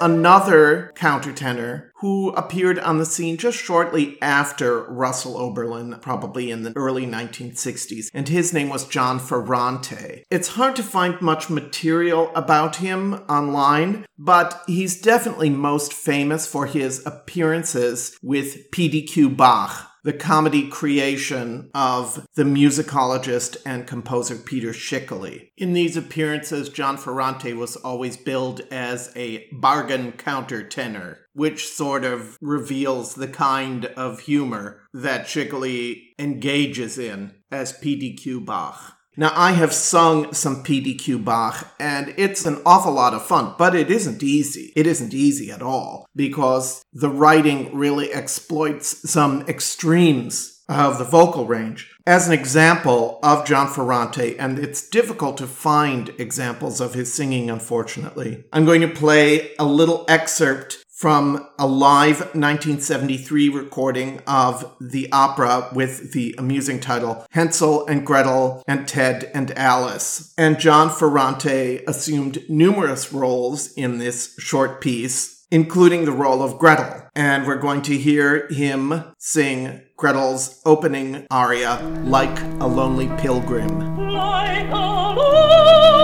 another 0.00 0.92
countertenor 0.94 1.90
who 1.96 2.30
appeared 2.30 2.78
on 2.78 2.98
the 2.98 3.06
scene 3.06 3.36
just 3.36 3.58
shortly 3.58 4.20
after 4.22 4.84
Russell 4.84 5.36
Oberlin, 5.36 5.98
probably 6.00 6.50
in 6.50 6.62
the 6.62 6.76
early 6.76 7.06
1960s, 7.06 8.10
and 8.14 8.28
his 8.28 8.52
name 8.52 8.68
was 8.68 8.86
John 8.86 9.18
Ferrante. 9.18 10.24
It's 10.30 10.48
hard 10.48 10.76
to 10.76 10.82
find 10.82 11.20
much 11.20 11.50
material 11.50 12.30
about 12.34 12.76
him 12.76 13.14
online, 13.28 14.06
but 14.16 14.62
he's 14.66 15.00
definitely 15.00 15.50
most 15.50 15.92
famous 15.92 16.46
for 16.46 16.66
his 16.66 17.04
appearances 17.04 18.16
with 18.22 18.70
PDQ 18.70 19.36
Bach 19.36 19.88
the 20.04 20.12
comedy 20.12 20.68
creation 20.68 21.70
of 21.74 22.26
the 22.34 22.44
musicologist 22.44 23.56
and 23.64 23.86
composer 23.86 24.36
Peter 24.36 24.70
Schickele. 24.70 25.50
In 25.56 25.72
these 25.72 25.96
appearances, 25.96 26.68
John 26.68 26.96
Ferrante 26.96 27.52
was 27.52 27.76
always 27.76 28.16
billed 28.16 28.62
as 28.70 29.12
a 29.16 29.48
bargain 29.52 30.12
countertenor, 30.12 31.16
which 31.32 31.68
sort 31.68 32.04
of 32.04 32.36
reveals 32.40 33.14
the 33.14 33.28
kind 33.28 33.86
of 33.86 34.20
humor 34.20 34.82
that 34.92 35.26
Schickele 35.26 36.02
engages 36.18 36.98
in 36.98 37.34
as 37.50 37.72
PDQ 37.72 38.44
Bach. 38.44 38.97
Now, 39.18 39.32
I 39.34 39.50
have 39.50 39.72
sung 39.72 40.32
some 40.32 40.62
PDQ 40.62 41.24
Bach, 41.24 41.74
and 41.80 42.14
it's 42.16 42.46
an 42.46 42.62
awful 42.64 42.92
lot 42.92 43.14
of 43.14 43.26
fun, 43.26 43.56
but 43.58 43.74
it 43.74 43.90
isn't 43.90 44.22
easy. 44.22 44.72
It 44.76 44.86
isn't 44.86 45.12
easy 45.12 45.50
at 45.50 45.60
all, 45.60 46.06
because 46.14 46.84
the 46.92 47.08
writing 47.08 47.76
really 47.76 48.12
exploits 48.12 49.10
some 49.10 49.40
extremes 49.48 50.62
of 50.68 50.98
the 50.98 51.04
vocal 51.04 51.46
range. 51.46 51.90
As 52.06 52.28
an 52.28 52.32
example 52.32 53.18
of 53.24 53.44
John 53.44 53.66
Ferrante, 53.66 54.38
and 54.38 54.56
it's 54.56 54.88
difficult 54.88 55.36
to 55.38 55.48
find 55.48 56.10
examples 56.10 56.80
of 56.80 56.94
his 56.94 57.12
singing, 57.12 57.50
unfortunately, 57.50 58.44
I'm 58.52 58.66
going 58.66 58.82
to 58.82 58.88
play 58.88 59.50
a 59.58 59.64
little 59.64 60.04
excerpt 60.06 60.78
from 60.98 61.46
a 61.60 61.66
live 61.66 62.18
1973 62.34 63.48
recording 63.50 64.20
of 64.26 64.74
the 64.80 65.08
opera 65.12 65.68
with 65.72 66.12
the 66.12 66.34
amusing 66.36 66.80
title 66.80 67.24
Hansel 67.30 67.86
and 67.86 68.04
Gretel 68.04 68.64
and 68.66 68.88
Ted 68.88 69.30
and 69.32 69.56
Alice. 69.56 70.34
And 70.36 70.58
John 70.58 70.90
Ferrante 70.90 71.84
assumed 71.86 72.42
numerous 72.50 73.12
roles 73.12 73.72
in 73.74 73.98
this 73.98 74.34
short 74.40 74.80
piece, 74.80 75.46
including 75.52 76.04
the 76.04 76.10
role 76.10 76.42
of 76.42 76.58
Gretel. 76.58 77.08
And 77.14 77.46
we're 77.46 77.60
going 77.60 77.82
to 77.82 77.96
hear 77.96 78.48
him 78.48 79.04
sing 79.18 79.82
Gretel's 79.96 80.60
opening 80.66 81.28
aria, 81.30 81.78
Like 82.02 82.40
a 82.60 82.66
Lonely 82.66 83.06
Pilgrim. 83.18 84.10
Like 84.12 84.68
a 84.68 85.14
lonely 85.14 85.97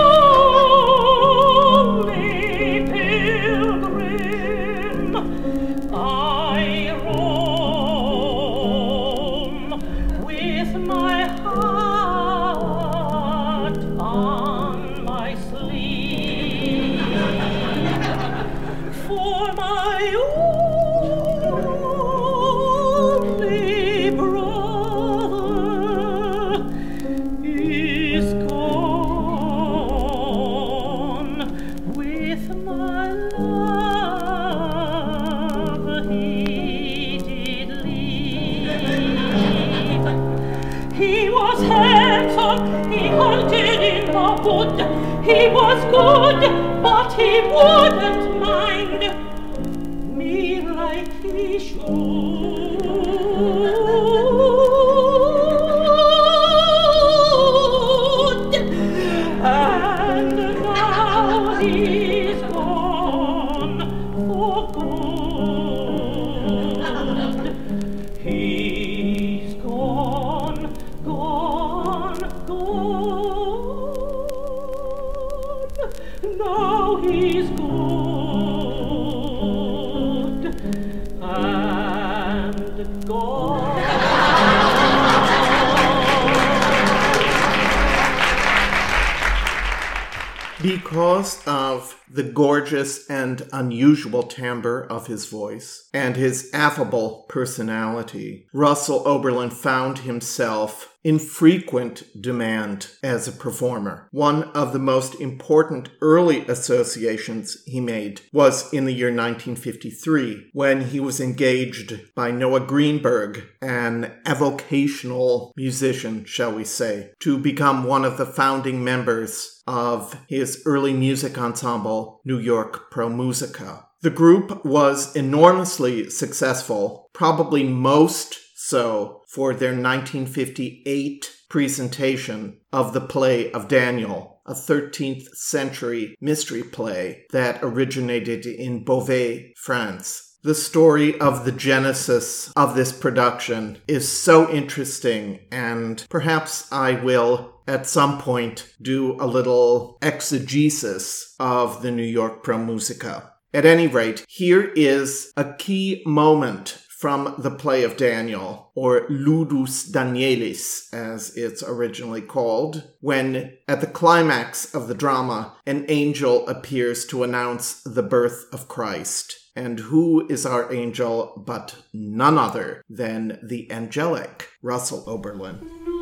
timbre 94.25 94.83
of 94.83 95.07
his 95.07 95.27
voice 95.27 95.89
and 95.93 96.15
his 96.15 96.49
affable 96.53 97.25
personality, 97.29 98.47
Russell 98.53 99.07
Oberlin 99.07 99.49
found 99.49 99.99
himself 99.99 100.95
in 101.05 101.19
frequent 101.19 102.03
demand 102.19 102.87
as 103.03 103.27
a 103.27 103.31
performer. 103.31 104.09
One 104.11 104.45
of 104.55 104.73
the 104.73 104.79
most 104.79 105.13
important 105.21 105.89
early 106.01 106.41
associations 106.47 107.63
he 107.67 107.79
made 107.79 108.21
was 108.33 108.73
in 108.73 108.85
the 108.85 108.91
year 108.91 109.09
1953 109.09 110.49
when 110.53 110.81
he 110.81 110.99
was 110.99 111.21
engaged 111.21 112.15
by 112.15 112.31
Noah 112.31 112.61
Greenberg, 112.61 113.43
an 113.61 114.15
avocational 114.25 115.51
musician, 115.55 116.25
shall 116.25 116.55
we 116.55 116.63
say, 116.63 117.11
to 117.19 117.37
become 117.37 117.83
one 117.83 118.03
of 118.03 118.17
the 118.17 118.25
founding 118.25 118.83
members 118.83 119.61
of 119.67 120.17
his 120.27 120.63
early 120.65 120.93
music 120.93 121.37
ensemble, 121.37 122.21
New 122.25 122.39
York 122.39 122.89
Pro 122.89 123.09
Musica. 123.09 123.84
The 124.05 124.11
group 124.11 124.63
was 124.63 125.15
enormously 125.15 126.11
successful, 126.11 127.09
probably 127.11 127.63
most 127.63 128.37
so 128.53 129.23
for 129.27 129.55
their 129.55 129.71
1958 129.71 131.35
presentation 131.49 132.59
of 132.71 132.93
the 132.93 133.01
play 133.01 133.51
of 133.51 133.67
Daniel, 133.67 134.41
a 134.45 134.53
13th 134.53 135.29
century 135.29 136.15
mystery 136.21 136.61
play 136.61 137.25
that 137.31 137.57
originated 137.63 138.45
in 138.45 138.83
Beauvais, 138.83 139.55
France. 139.57 140.37
The 140.43 140.53
story 140.53 141.19
of 141.19 141.43
the 141.43 141.51
genesis 141.51 142.53
of 142.55 142.75
this 142.75 142.91
production 142.91 143.79
is 143.87 144.21
so 144.21 144.47
interesting, 144.51 145.39
and 145.51 146.05
perhaps 146.11 146.71
I 146.71 146.91
will 147.03 147.55
at 147.67 147.87
some 147.87 148.19
point 148.19 148.71
do 148.79 149.19
a 149.19 149.25
little 149.25 149.97
exegesis 150.03 151.33
of 151.39 151.81
the 151.81 151.89
New 151.89 152.03
York 152.03 152.43
Pro 152.43 152.59
Musica. 152.59 153.31
At 153.55 153.65
any 153.65 153.87
rate, 153.87 154.25
here 154.27 154.73
is 154.75 155.31
a 155.37 155.53
key 155.53 156.03
moment 156.05 156.77
from 156.89 157.35
the 157.37 157.51
play 157.51 157.83
of 157.83 157.95
Daniel, 157.95 158.73
or 158.75 159.07
Ludus 159.07 159.89
Danielis, 159.89 160.93
as 160.93 161.33
it's 161.37 161.63
originally 161.63 162.21
called, 162.21 162.83
when 162.99 163.57
at 163.69 163.79
the 163.79 163.87
climax 163.87 164.75
of 164.75 164.89
the 164.89 164.93
drama, 164.93 165.55
an 165.65 165.85
angel 165.87 166.45
appears 166.49 167.05
to 167.05 167.23
announce 167.23 167.81
the 167.83 168.03
birth 168.03 168.45
of 168.51 168.67
Christ. 168.67 169.37
And 169.55 169.79
who 169.79 170.27
is 170.27 170.45
our 170.45 170.73
angel 170.73 171.41
but 171.47 171.77
none 171.93 172.37
other 172.37 172.83
than 172.89 173.39
the 173.41 173.71
angelic 173.71 174.49
Russell 174.61 175.05
Oberlin? 175.07 175.94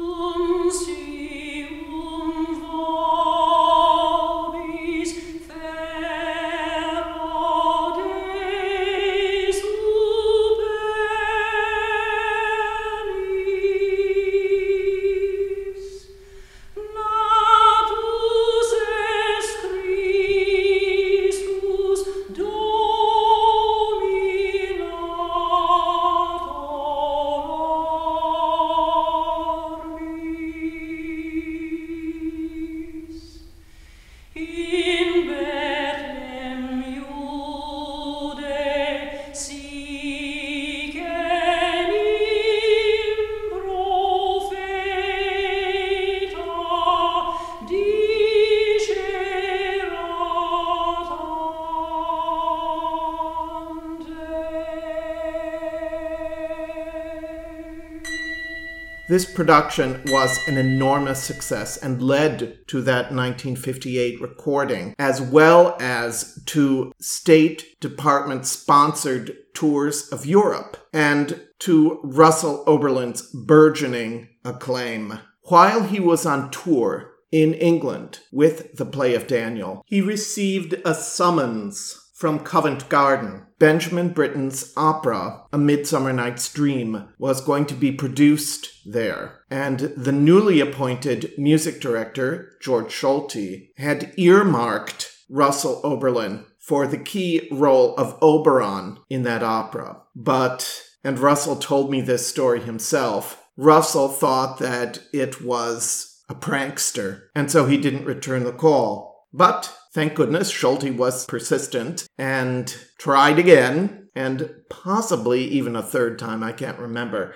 Production 59.43 60.01
was 60.07 60.47
an 60.47 60.57
enormous 60.57 61.21
success 61.21 61.75
and 61.75 62.01
led 62.01 62.65
to 62.65 62.81
that 62.81 63.11
1958 63.11 64.21
recording, 64.21 64.95
as 64.97 65.21
well 65.21 65.75
as 65.81 66.41
to 66.45 66.93
State 67.01 67.77
Department 67.81 68.45
sponsored 68.45 69.35
tours 69.53 70.07
of 70.13 70.25
Europe 70.25 70.77
and 70.93 71.41
to 71.59 71.99
Russell 72.05 72.63
Oberlin's 72.65 73.23
burgeoning 73.33 74.29
acclaim. 74.45 75.19
While 75.49 75.83
he 75.83 75.99
was 75.99 76.25
on 76.25 76.49
tour 76.49 77.11
in 77.29 77.53
England 77.53 78.19
with 78.31 78.77
the 78.77 78.85
play 78.85 79.13
of 79.13 79.27
Daniel, 79.27 79.83
he 79.85 79.99
received 79.99 80.75
a 80.85 80.93
summons 80.93 81.99
from 82.23 82.39
Covent 82.39 82.87
Garden. 82.87 83.45
Benjamin 83.59 84.13
Britten's 84.13 84.71
opera, 84.77 85.43
A 85.51 85.57
Midsummer 85.57 86.13
Night's 86.13 86.53
Dream, 86.53 87.09
was 87.17 87.41
going 87.41 87.65
to 87.65 87.73
be 87.73 87.91
produced 87.91 88.69
there. 88.85 89.41
And 89.51 89.79
the 89.97 90.13
newly 90.13 90.61
appointed 90.61 91.33
music 91.37 91.81
director, 91.81 92.53
George 92.61 92.93
Solti, 92.93 93.71
had 93.75 94.13
earmarked 94.15 95.11
Russell 95.29 95.81
Oberlin 95.83 96.45
for 96.59 96.87
the 96.87 96.97
key 96.97 97.49
role 97.51 97.93
of 97.97 98.17
Oberon 98.21 98.99
in 99.09 99.23
that 99.23 99.43
opera. 99.43 100.01
But, 100.15 100.81
and 101.03 101.19
Russell 101.19 101.57
told 101.57 101.91
me 101.91 101.99
this 101.99 102.25
story 102.25 102.61
himself, 102.61 103.43
Russell 103.57 104.07
thought 104.07 104.59
that 104.59 104.99
it 105.11 105.41
was 105.41 106.21
a 106.29 106.35
prankster, 106.35 107.23
and 107.35 107.51
so 107.51 107.65
he 107.65 107.75
didn't 107.75 108.05
return 108.05 108.45
the 108.45 108.53
call. 108.53 109.12
But 109.33 109.75
Thank 109.93 110.15
goodness 110.15 110.51
Solti 110.51 110.95
was 110.95 111.25
persistent 111.27 112.07
and 112.17 112.75
tried 112.97 113.37
again, 113.37 114.07
and 114.15 114.49
possibly 114.69 115.43
even 115.43 115.75
a 115.75 115.83
third 115.83 116.17
time, 116.17 116.43
I 116.43 116.51
can't 116.51 116.79
remember. 116.79 117.35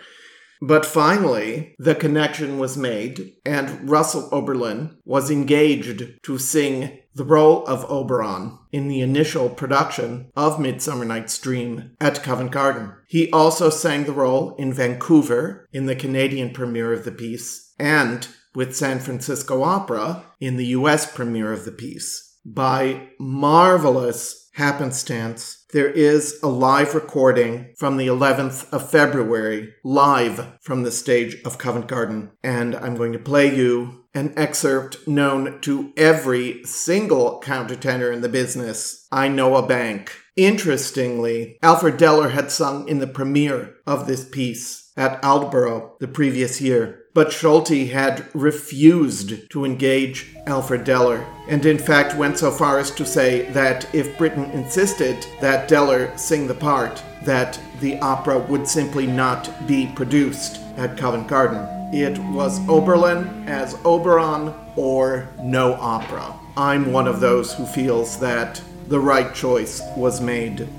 But 0.59 0.87
finally, 0.87 1.75
the 1.77 1.93
connection 1.93 2.57
was 2.57 2.75
made, 2.75 3.33
and 3.45 3.87
Russell 3.87 4.27
Oberlin 4.31 4.97
was 5.05 5.29
engaged 5.29 6.03
to 6.23 6.37
sing 6.39 6.97
the 7.13 7.23
role 7.23 7.63
of 7.67 7.85
Oberon 7.91 8.57
in 8.71 8.87
the 8.87 9.01
initial 9.01 9.49
production 9.49 10.31
of 10.35 10.59
Midsummer 10.59 11.05
Night's 11.05 11.37
Dream 11.37 11.91
at 12.01 12.23
Covent 12.23 12.51
Garden. 12.51 12.93
He 13.07 13.29
also 13.31 13.69
sang 13.69 14.05
the 14.05 14.13
role 14.13 14.55
in 14.55 14.73
Vancouver 14.73 15.67
in 15.71 15.85
the 15.85 15.95
Canadian 15.95 16.53
premiere 16.53 16.91
of 16.91 17.05
the 17.05 17.11
piece, 17.11 17.75
and 17.77 18.27
with 18.57 18.75
San 18.75 18.97
Francisco 18.97 19.61
Opera 19.61 20.25
in 20.39 20.57
the 20.57 20.65
US 20.77 21.09
premiere 21.13 21.53
of 21.53 21.63
the 21.63 21.71
piece 21.71 22.39
by 22.43 23.09
marvelous 23.19 24.49
happenstance, 24.55 25.63
there 25.73 25.91
is 25.91 26.39
a 26.41 26.47
live 26.47 26.95
recording 26.95 27.75
from 27.77 27.97
the 27.97 28.07
11th 28.07 28.67
of 28.73 28.89
February, 28.89 29.75
live 29.83 30.57
from 30.63 30.81
the 30.81 30.91
stage 30.91 31.37
of 31.45 31.59
Covent 31.59 31.87
Garden. 31.87 32.31
And 32.43 32.75
I'm 32.75 32.95
going 32.95 33.13
to 33.13 33.19
play 33.19 33.55
you 33.55 34.05
an 34.15 34.33
excerpt 34.35 35.07
known 35.07 35.61
to 35.61 35.93
every 35.95 36.63
single 36.63 37.39
countertenor 37.41 38.11
in 38.11 38.21
the 38.21 38.29
business. 38.29 39.05
I 39.11 39.27
know 39.27 39.55
a 39.55 39.67
bank. 39.67 40.19
Interestingly, 40.35 41.59
Alfred 41.61 41.97
Deller 41.97 42.31
had 42.31 42.49
sung 42.49 42.87
in 42.87 42.97
the 42.97 43.05
premiere 43.05 43.75
of 43.85 44.07
this 44.07 44.27
piece 44.27 44.91
at 44.97 45.21
Aldeburgh 45.21 45.99
the 45.99 46.07
previous 46.07 46.59
year 46.59 47.03
but 47.17 47.29
Solti 47.29 47.89
had 47.89 48.27
refused 48.35 49.49
to 49.49 49.65
engage 49.65 50.35
Alfred 50.45 50.83
Deller, 50.83 51.25
and 51.47 51.65
in 51.65 51.79
fact 51.79 52.15
went 52.15 52.37
so 52.37 52.51
far 52.51 52.77
as 52.77 52.91
to 52.91 53.07
say 53.07 53.49
that 53.53 53.91
if 53.91 54.15
Britten 54.19 54.51
insisted 54.51 55.25
that 55.41 55.67
Deller 55.67 56.15
sing 56.19 56.45
the 56.45 56.53
part, 56.53 57.01
that 57.23 57.59
the 57.79 57.97
opera 58.01 58.37
would 58.37 58.67
simply 58.67 59.07
not 59.07 59.49
be 59.67 59.91
produced 59.95 60.59
at 60.77 60.95
Covent 60.95 61.27
Garden. 61.27 61.67
It 61.91 62.19
was 62.35 62.59
Oberlin 62.69 63.45
as 63.47 63.79
Oberon 63.83 64.53
or 64.75 65.27
no 65.41 65.73
opera. 65.73 66.35
I'm 66.55 66.91
one 66.91 67.07
of 67.07 67.19
those 67.19 67.51
who 67.51 67.65
feels 67.65 68.19
that 68.19 68.61
the 68.89 68.99
right 68.99 69.33
choice 69.33 69.81
was 69.95 70.21
made 70.21 70.69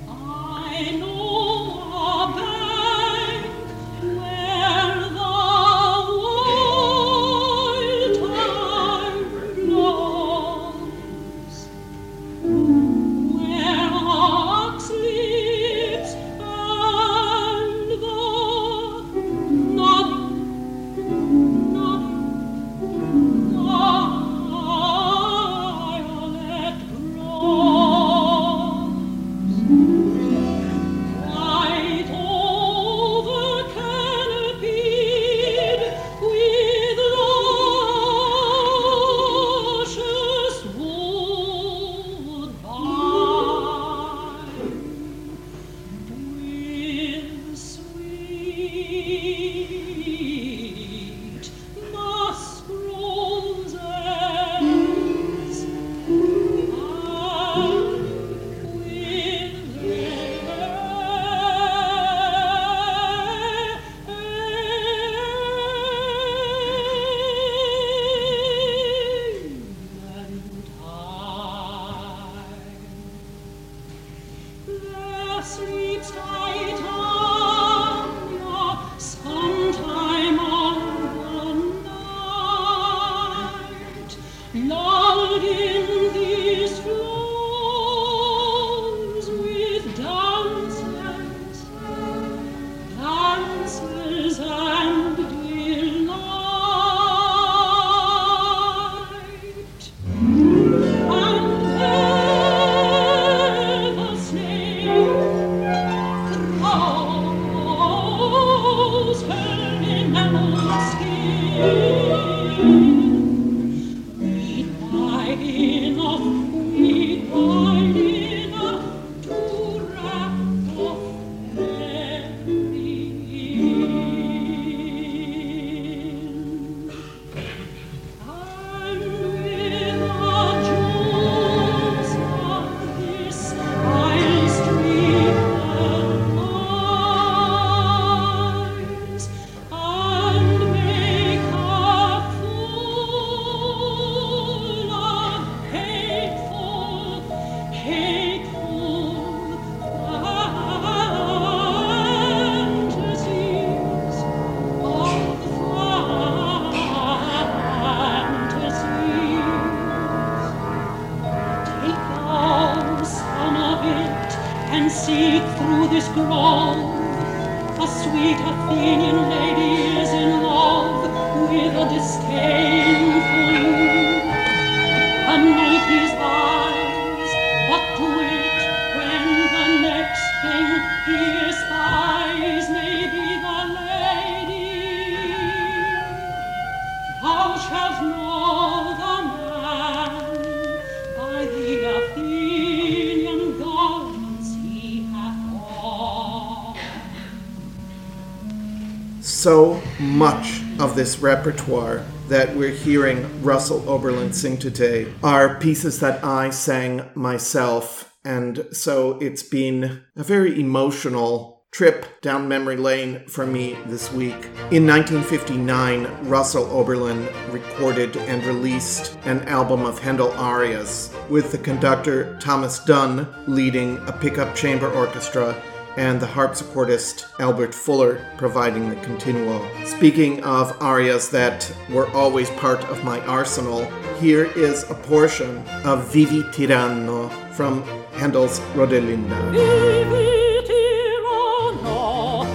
this 200.99 201.21
repertoire 201.21 202.05
that 202.27 202.57
we're 202.57 202.73
hearing 202.73 203.41
Russell 203.41 203.89
Oberlin 203.89 204.33
sing 204.33 204.59
today 204.59 205.07
are 205.23 205.61
pieces 205.61 206.01
that 206.01 206.25
I 206.25 206.51
sang 206.51 207.09
myself. 207.15 208.13
And 208.25 208.67
so 208.73 209.17
it's 209.21 209.45
been 209.45 210.03
a 210.17 210.25
very 210.25 210.61
emotional 210.61 211.63
trip 211.71 212.21
down 212.21 212.49
memory 212.49 212.77
lane 212.77 213.25
for 213.29 213.47
me 213.47 213.79
this 213.87 214.11
week. 214.13 214.47
In 214.73 214.89
1959, 214.89 216.29
Russell 216.29 216.65
Oberlin 216.65 217.29
recorded 217.53 218.17
and 218.17 218.43
released 218.43 219.17
an 219.25 219.47
album 219.47 219.85
of 219.85 220.01
Handel 220.01 220.33
arias 220.33 221.15
with 221.31 221.53
the 221.53 221.59
conductor 221.59 222.37
Thomas 222.41 222.81
Dunn 222.81 223.29
leading 223.47 223.99
a 224.09 224.13
pickup 224.13 224.57
chamber 224.57 224.91
orchestra 224.91 225.55
and 225.97 226.21
the 226.21 226.27
harpsichordist 226.27 227.27
Albert 227.41 227.75
Fuller 227.75 228.25
providing 228.37 228.89
the 228.89 228.97
continuo. 228.97 229.61
Speaking 229.85 230.43
of 230.45 230.77
arias 230.83 231.31
that 231.31 231.71
were 231.91 232.09
always 232.11 232.51
part 232.51 232.85
of 232.85 233.03
my 233.05 233.21
arsenal, 233.27 233.85
here 234.21 234.47
is 234.57 234.85
a 234.91 234.95
portion 234.95 235.67
of 235.85 236.13
Vivi 236.13 236.43
Tiranno 236.53 237.31
from 237.53 237.83
Handel's 238.13 238.61
Rodelinda. 238.75 239.53
Vivi 239.53 240.65
Tiranno, 240.67 242.47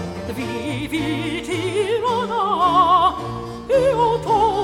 io 3.69 4.17
t'ho 4.24 4.63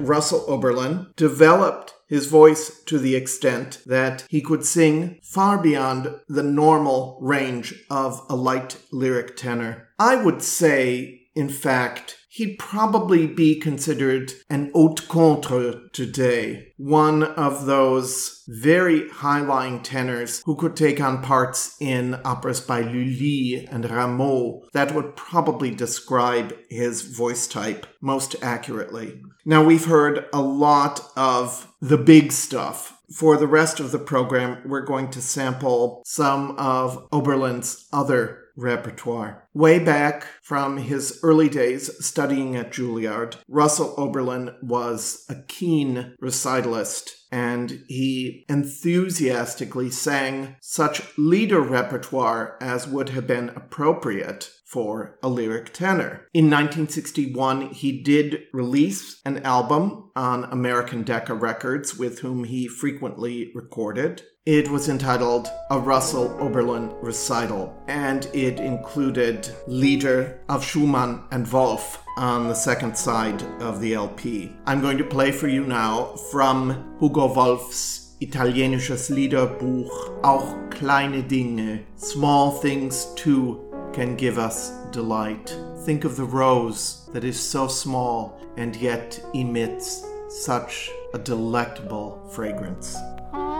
Russell 0.00 0.44
Oberlin 0.48 1.08
developed 1.16 1.94
his 2.08 2.26
voice 2.26 2.82
to 2.84 2.98
the 2.98 3.14
extent 3.14 3.78
that 3.86 4.24
he 4.28 4.40
could 4.40 4.64
sing 4.64 5.20
far 5.22 5.56
beyond 5.58 6.14
the 6.28 6.42
normal 6.42 7.18
range 7.20 7.74
of 7.88 8.20
a 8.28 8.34
light 8.34 8.78
lyric 8.90 9.36
tenor. 9.36 9.88
I 9.98 10.16
would 10.16 10.42
say, 10.42 11.28
in 11.34 11.48
fact, 11.48 12.16
he'd 12.40 12.58
probably 12.58 13.26
be 13.26 13.60
considered 13.60 14.32
an 14.48 14.70
haute 14.72 15.06
contre 15.08 15.74
today, 15.92 16.72
one 16.78 17.22
of 17.22 17.66
those 17.66 18.42
very 18.48 19.06
high-lying 19.10 19.82
tenors 19.82 20.40
who 20.46 20.56
could 20.56 20.74
take 20.74 20.98
on 21.02 21.20
parts 21.20 21.76
in 21.80 22.18
operas 22.24 22.62
by 22.62 22.80
Lully 22.80 23.68
and 23.70 23.84
Rameau 23.84 24.62
that 24.72 24.94
would 24.94 25.16
probably 25.16 25.70
describe 25.70 26.56
his 26.70 27.02
voice 27.02 27.46
type 27.46 27.84
most 28.00 28.34
accurately. 28.40 29.20
Now 29.44 29.62
we've 29.62 29.84
heard 29.84 30.24
a 30.32 30.40
lot 30.40 31.12
of 31.16 31.70
the 31.82 31.98
big 31.98 32.32
stuff 32.32 32.96
for 33.12 33.36
the 33.36 33.46
rest 33.46 33.80
of 33.80 33.90
the 33.90 33.98
program, 33.98 34.62
we're 34.64 34.84
going 34.84 35.10
to 35.10 35.20
sample 35.20 36.02
some 36.06 36.52
of 36.52 37.08
Oberlin's 37.10 37.88
other 37.92 38.39
repertoire. 38.60 39.48
Way 39.54 39.78
back 39.78 40.26
from 40.42 40.76
his 40.76 41.18
early 41.22 41.48
days 41.48 41.90
studying 42.04 42.56
at 42.56 42.72
Juilliard, 42.72 43.36
Russell 43.48 43.94
Oberlin 43.96 44.54
was 44.62 45.24
a 45.28 45.42
keen 45.48 46.14
recitalist 46.22 47.10
and 47.32 47.84
he 47.88 48.44
enthusiastically 48.48 49.90
sang 49.90 50.56
such 50.60 51.16
lieder 51.16 51.60
repertoire 51.60 52.56
as 52.60 52.88
would 52.88 53.10
have 53.10 53.26
been 53.26 53.50
appropriate 53.50 54.50
for 54.70 55.18
a 55.22 55.28
lyric 55.28 55.72
tenor. 55.72 56.26
In 56.32 56.44
1961, 56.44 57.70
he 57.70 58.02
did 58.02 58.42
release 58.52 59.20
an 59.24 59.38
album 59.42 60.10
on 60.14 60.44
American 60.44 61.02
Decca 61.02 61.34
Records 61.34 61.96
with 61.96 62.20
whom 62.20 62.44
he 62.44 62.68
frequently 62.68 63.50
recorded. 63.54 64.22
It 64.52 64.68
was 64.68 64.88
entitled 64.88 65.48
A 65.70 65.78
Russell 65.78 66.36
Oberlin 66.40 66.92
Recital, 67.00 67.72
and 67.86 68.28
it 68.34 68.58
included 68.58 69.48
Lieder 69.68 70.40
of 70.48 70.64
Schumann 70.64 71.22
and 71.30 71.46
Wolf 71.52 72.02
on 72.16 72.48
the 72.48 72.54
second 72.54 72.98
side 72.98 73.44
of 73.60 73.80
the 73.80 73.94
LP. 73.94 74.50
I'm 74.66 74.80
going 74.80 74.98
to 74.98 75.04
play 75.04 75.30
for 75.30 75.46
you 75.46 75.64
now 75.64 76.16
from 76.32 76.96
Hugo 76.98 77.32
Wolf's 77.32 78.16
italienisches 78.20 79.08
Liederbuch, 79.08 80.20
auch 80.24 80.68
kleine 80.70 81.22
Dinge, 81.28 81.84
small 81.94 82.50
things 82.50 83.06
too 83.14 83.60
can 83.92 84.16
give 84.16 84.36
us 84.36 84.70
delight. 84.90 85.56
Think 85.84 86.02
of 86.02 86.16
the 86.16 86.24
rose 86.24 87.08
that 87.12 87.22
is 87.22 87.38
so 87.38 87.68
small 87.68 88.40
and 88.56 88.74
yet 88.74 89.22
emits 89.32 90.04
such 90.28 90.90
a 91.14 91.20
delectable 91.20 92.28
fragrance. 92.32 92.96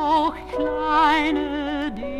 Auch 0.00 0.34
kleine 0.50 1.92
Dinge 1.92 2.19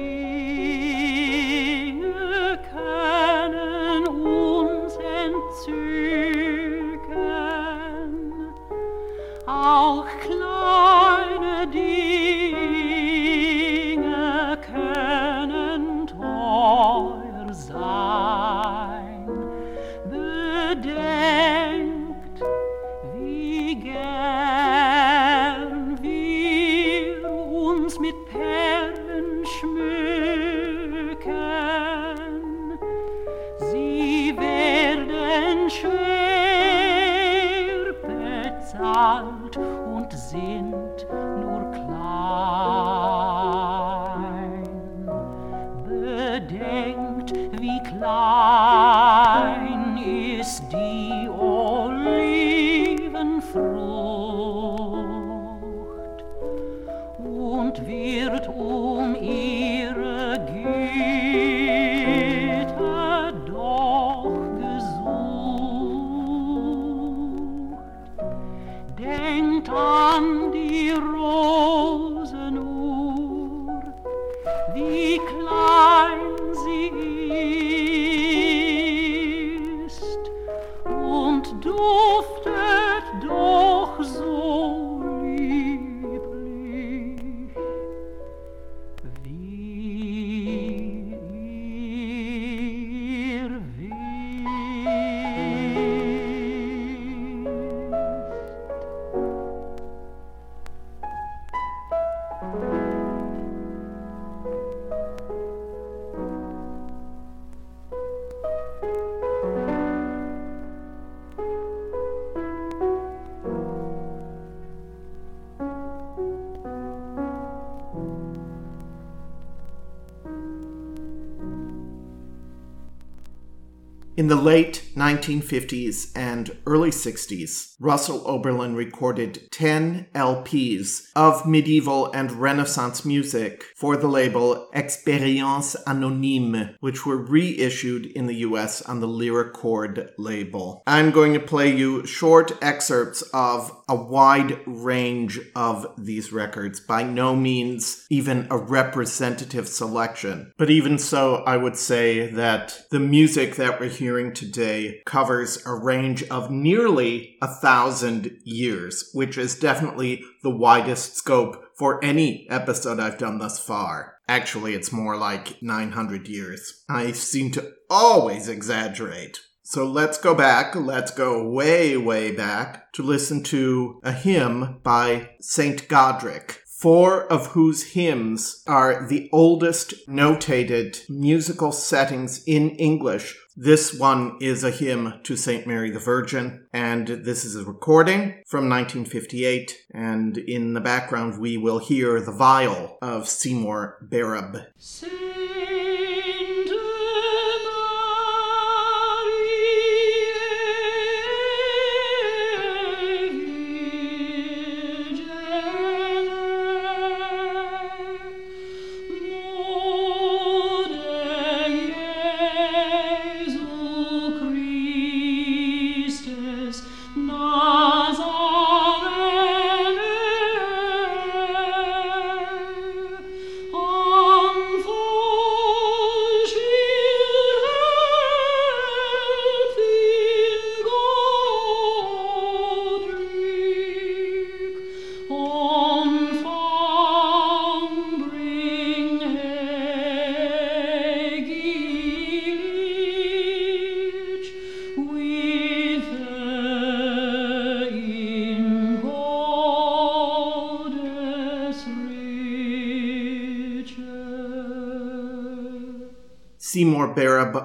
1950s 125.50 126.10
and 126.14 126.29
early 126.70 126.90
60s, 126.90 127.74
Russell 127.80 128.22
Oberlin 128.28 128.76
recorded 128.76 129.50
10 129.50 130.06
LPs 130.14 131.10
of 131.16 131.44
medieval 131.44 132.12
and 132.12 132.30
Renaissance 132.30 133.04
music 133.04 133.64
for 133.74 133.96
the 133.96 134.06
label 134.06 134.68
Expérience 134.72 135.74
Anonyme, 135.84 136.76
which 136.78 137.04
were 137.04 137.16
reissued 137.16 138.06
in 138.06 138.26
the 138.28 138.36
US 138.36 138.82
on 138.82 139.00
the 139.00 139.08
Lyrichord 139.08 140.10
label. 140.16 140.84
I'm 140.86 141.10
going 141.10 141.32
to 141.32 141.40
play 141.40 141.74
you 141.74 142.06
short 142.06 142.52
excerpts 142.62 143.22
of 143.34 143.72
a 143.88 143.96
wide 143.96 144.60
range 144.66 145.40
of 145.56 145.92
these 145.98 146.32
records, 146.32 146.78
by 146.78 147.02
no 147.02 147.34
means 147.34 148.06
even 148.08 148.46
a 148.48 148.56
representative 148.56 149.66
selection. 149.66 150.52
But 150.56 150.70
even 150.70 150.98
so, 150.98 151.42
I 151.46 151.56
would 151.56 151.76
say 151.76 152.30
that 152.30 152.82
the 152.92 153.00
music 153.00 153.56
that 153.56 153.80
we're 153.80 153.88
hearing 153.88 154.32
today 154.32 155.02
covers 155.04 155.66
a 155.66 155.74
range 155.74 156.22
of 156.24 156.52
nearly 156.62 157.36
a 157.42 157.48
thousand 157.48 158.30
years, 158.44 159.10
which 159.14 159.36
is 159.38 159.58
definitely 159.58 160.22
the 160.42 160.50
widest 160.50 161.16
scope 161.16 161.64
for 161.78 162.02
any 162.04 162.46
episode 162.50 163.00
I've 163.00 163.18
done 163.18 163.38
thus 163.38 163.58
far. 163.58 164.14
Actually, 164.28 164.74
it's 164.74 164.92
more 164.92 165.16
like 165.16 165.62
900 165.62 166.28
years. 166.28 166.84
I 166.88 167.12
seem 167.12 167.50
to 167.52 167.72
always 167.88 168.48
exaggerate. 168.48 169.40
So 169.62 169.84
let's 169.84 170.18
go 170.18 170.34
back, 170.34 170.74
let's 170.74 171.12
go 171.12 171.48
way, 171.48 171.96
way 171.96 172.32
back 172.32 172.92
to 172.94 173.04
listen 173.04 173.44
to 173.44 174.00
a 174.02 174.10
hymn 174.10 174.80
by 174.82 175.30
St. 175.40 175.86
Godric, 175.86 176.59
four 176.80 177.30
of 177.30 177.48
whose 177.48 177.92
hymns 177.92 178.64
are 178.66 179.06
the 179.06 179.28
oldest 179.32 179.92
notated 180.08 180.98
musical 181.10 181.72
settings 181.72 182.42
in 182.44 182.70
English. 182.70 183.36
This 183.54 183.92
one 183.92 184.38
is 184.40 184.64
a 184.64 184.70
hymn 184.70 185.20
to 185.24 185.36
St. 185.36 185.66
Mary 185.66 185.90
the 185.90 185.98
Virgin, 185.98 186.66
and 186.72 187.06
this 187.06 187.44
is 187.44 187.54
a 187.54 187.64
recording 187.64 188.42
from 188.46 188.70
1958. 188.70 189.76
And 189.92 190.38
in 190.38 190.72
the 190.72 190.80
background, 190.80 191.38
we 191.38 191.58
will 191.58 191.78
hear 191.78 192.20
the 192.20 192.32
viol 192.32 192.96
of 193.02 193.28
Seymour 193.28 193.98
Barab. 194.08 194.64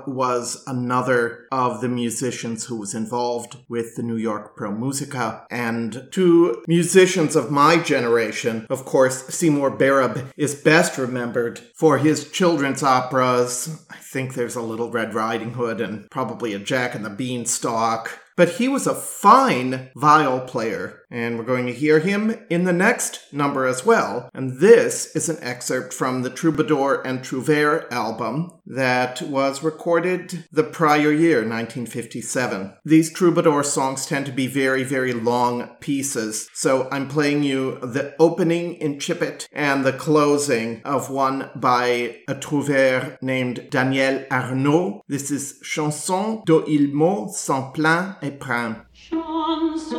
Was 0.07 0.63
another 0.67 1.47
of 1.51 1.81
the 1.81 1.89
musicians 1.89 2.65
who 2.65 2.79
was 2.79 2.93
involved 2.93 3.57
with 3.69 3.95
the 3.95 4.03
New 4.03 4.17
York 4.17 4.55
Pro 4.55 4.71
Musica. 4.71 5.45
And 5.49 6.07
to 6.11 6.63
musicians 6.67 7.35
of 7.35 7.51
my 7.51 7.77
generation, 7.77 8.67
of 8.69 8.85
course, 8.85 9.25
Seymour 9.27 9.77
Barab 9.77 10.31
is 10.37 10.55
best 10.55 10.97
remembered 10.97 11.59
for 11.75 11.97
his 11.97 12.29
children's 12.31 12.83
operas. 12.83 13.83
I 13.89 13.97
think 13.97 14.33
there's 14.33 14.55
a 14.55 14.61
Little 14.61 14.91
Red 14.91 15.13
Riding 15.13 15.53
Hood 15.53 15.81
and 15.81 16.09
probably 16.09 16.53
a 16.53 16.59
Jack 16.59 16.95
and 16.95 17.05
the 17.05 17.09
Beanstalk. 17.09 18.19
But 18.37 18.49
he 18.49 18.67
was 18.67 18.85
a 18.85 18.93
fine 18.93 19.91
viol 19.95 20.41
player, 20.41 21.03
and 21.09 21.37
we're 21.37 21.45
going 21.45 21.65
to 21.67 21.73
hear 21.73 21.99
him 21.99 22.35
in 22.49 22.63
the 22.63 22.73
next 22.73 23.21
number 23.31 23.65
as 23.65 23.85
well. 23.85 24.29
And 24.33 24.59
this 24.59 25.15
is 25.15 25.29
an 25.29 25.37
excerpt 25.41 25.93
from 25.93 26.21
the 26.21 26.29
Troubadour 26.29 27.05
and 27.05 27.19
Trouvère 27.19 27.91
album 27.91 28.51
that 28.65 29.21
was 29.21 29.63
recorded 29.63 30.45
the 30.51 30.63
prior 30.63 31.11
year, 31.11 31.37
1957. 31.37 32.73
These 32.83 33.11
Troubadour 33.11 33.63
songs 33.63 34.05
tend 34.05 34.25
to 34.25 34.31
be 34.31 34.47
very, 34.47 34.83
very 34.83 35.13
long 35.13 35.69
pieces, 35.79 36.49
so 36.53 36.87
I'm 36.91 37.07
playing 37.07 37.43
you 37.43 37.79
the 37.79 38.15
opening 38.19 38.79
incipit 38.79 39.47
and 39.51 39.85
the 39.85 39.93
closing 39.93 40.81
of 40.83 41.09
one 41.09 41.49
by 41.55 42.17
a 42.27 42.35
Trouvère 42.35 43.21
named 43.21 43.67
Daniel 43.69 44.25
Arnaud. 44.31 45.01
This 45.07 45.31
is 45.31 45.59
Chanson 45.61 46.43
d'Oilmont 46.45 47.29
sans 47.29 47.71
plein 47.73 48.17
et 48.21 48.39
print. 48.39 48.77
Chanson 48.93 49.94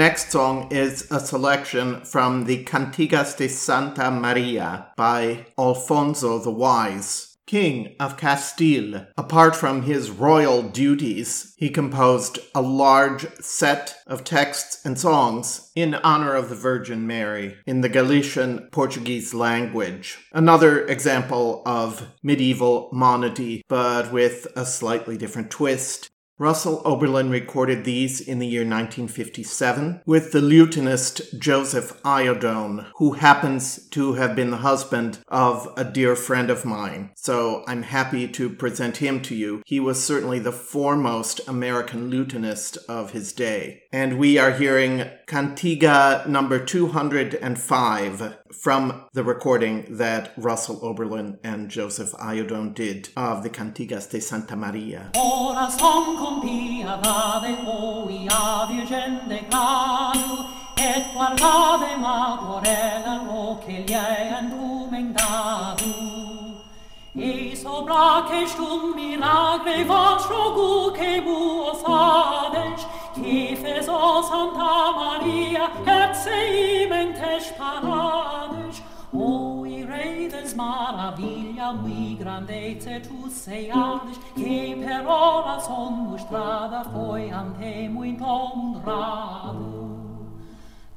next 0.00 0.30
song 0.30 0.66
is 0.70 1.06
a 1.10 1.20
selection 1.20 2.02
from 2.06 2.46
the 2.46 2.64
Cantigas 2.64 3.36
de 3.36 3.46
Santa 3.46 4.10
Maria 4.10 4.86
by 4.96 5.44
Alfonso 5.58 6.38
the 6.38 6.50
Wise, 6.50 7.36
King 7.46 7.96
of 8.00 8.16
Castile. 8.16 9.08
Apart 9.18 9.54
from 9.54 9.82
his 9.82 10.10
royal 10.10 10.62
duties, 10.62 11.54
he 11.58 11.68
composed 11.68 12.38
a 12.54 12.62
large 12.62 13.26
set 13.40 13.96
of 14.06 14.24
texts 14.24 14.82
and 14.86 14.98
songs 14.98 15.70
in 15.76 15.94
honor 15.96 16.34
of 16.34 16.48
the 16.48 16.54
Virgin 16.54 17.06
Mary 17.06 17.58
in 17.66 17.82
the 17.82 17.90
Galician 17.90 18.70
Portuguese 18.72 19.34
language. 19.34 20.16
Another 20.32 20.86
example 20.86 21.62
of 21.66 22.10
medieval 22.22 22.88
monody, 22.90 23.62
but 23.68 24.10
with 24.10 24.46
a 24.56 24.64
slightly 24.64 25.18
different 25.18 25.50
twist. 25.50 26.08
Russell 26.40 26.80
Oberlin 26.86 27.28
recorded 27.28 27.84
these 27.84 28.18
in 28.18 28.38
the 28.38 28.46
year 28.46 28.62
1957 28.62 30.00
with 30.06 30.32
the 30.32 30.40
lutenist 30.40 31.38
Joseph 31.38 32.02
Iadone, 32.02 32.86
who 32.96 33.12
happens 33.12 33.86
to 33.90 34.14
have 34.14 34.34
been 34.34 34.50
the 34.50 34.56
husband 34.56 35.18
of 35.28 35.68
a 35.76 35.84
dear 35.84 36.16
friend 36.16 36.48
of 36.48 36.64
mine. 36.64 37.10
So 37.14 37.62
I'm 37.68 37.82
happy 37.82 38.26
to 38.26 38.48
present 38.48 38.96
him 38.96 39.20
to 39.20 39.34
you. 39.34 39.62
He 39.66 39.80
was 39.80 40.02
certainly 40.02 40.38
the 40.38 40.50
foremost 40.50 41.46
American 41.46 42.08
lutenist 42.08 42.78
of 42.88 43.10
his 43.10 43.34
day. 43.34 43.79
And 43.92 44.20
we 44.20 44.38
are 44.38 44.52
hearing 44.52 45.02
Cantiga 45.26 46.24
number 46.28 46.64
205 46.64 48.36
from 48.52 49.04
the 49.12 49.24
recording 49.24 49.96
that 49.96 50.32
Russell 50.36 50.78
Oberlin 50.80 51.40
and 51.42 51.68
Joseph 51.68 52.12
Iadone 52.12 52.72
did 52.72 53.08
of 53.16 53.42
the 53.42 53.50
Cantigas 53.50 54.08
de 54.08 54.20
Santa 54.20 54.54
Maria. 54.54 55.10
E 67.12 67.56
che 68.28 68.46
stum 68.46 68.94
vostro 69.84 70.52
gu 70.52 70.92
che 70.92 71.20
buo 71.22 71.74
fades, 71.74 72.86
Tiefe 73.22 73.82
so 73.82 74.22
Santa 74.22 74.92
Maria, 74.96 75.68
Herze 75.84 76.38
ihm 76.48 77.14
spananis, 77.40 78.82
O 79.12 79.66
i 79.66 79.82
redens 79.84 80.54
maraviglia 80.54 81.72
mi 81.72 82.16
grandezze 82.16 83.00
tu 83.00 83.28
sei 83.28 83.68
aldis, 83.70 84.18
che 84.34 84.76
per 84.78 85.04
ora 85.06 85.58
son 85.58 86.16
strada 86.16 86.84
foi 86.92 87.28
antemu 87.30 88.04
in 88.04 88.16
tom 88.16 88.80
radu. 88.84 89.80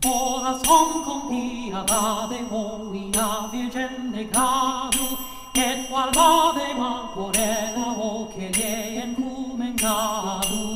Ora 0.05 0.59
son 0.63 1.03
con 1.03 1.27
tia 1.29 1.83
dade 1.83 2.39
hoia 2.51 3.49
virgene 3.51 4.29
gradu, 4.29 5.17
et 5.55 5.87
qual 5.89 6.11
vade 6.11 6.73
ma 6.77 7.09
corela 7.13 7.87
o 7.97 8.27
che 8.27 8.49
lei 8.53 8.97
encumen 8.97 9.75
gadu. 9.75 10.72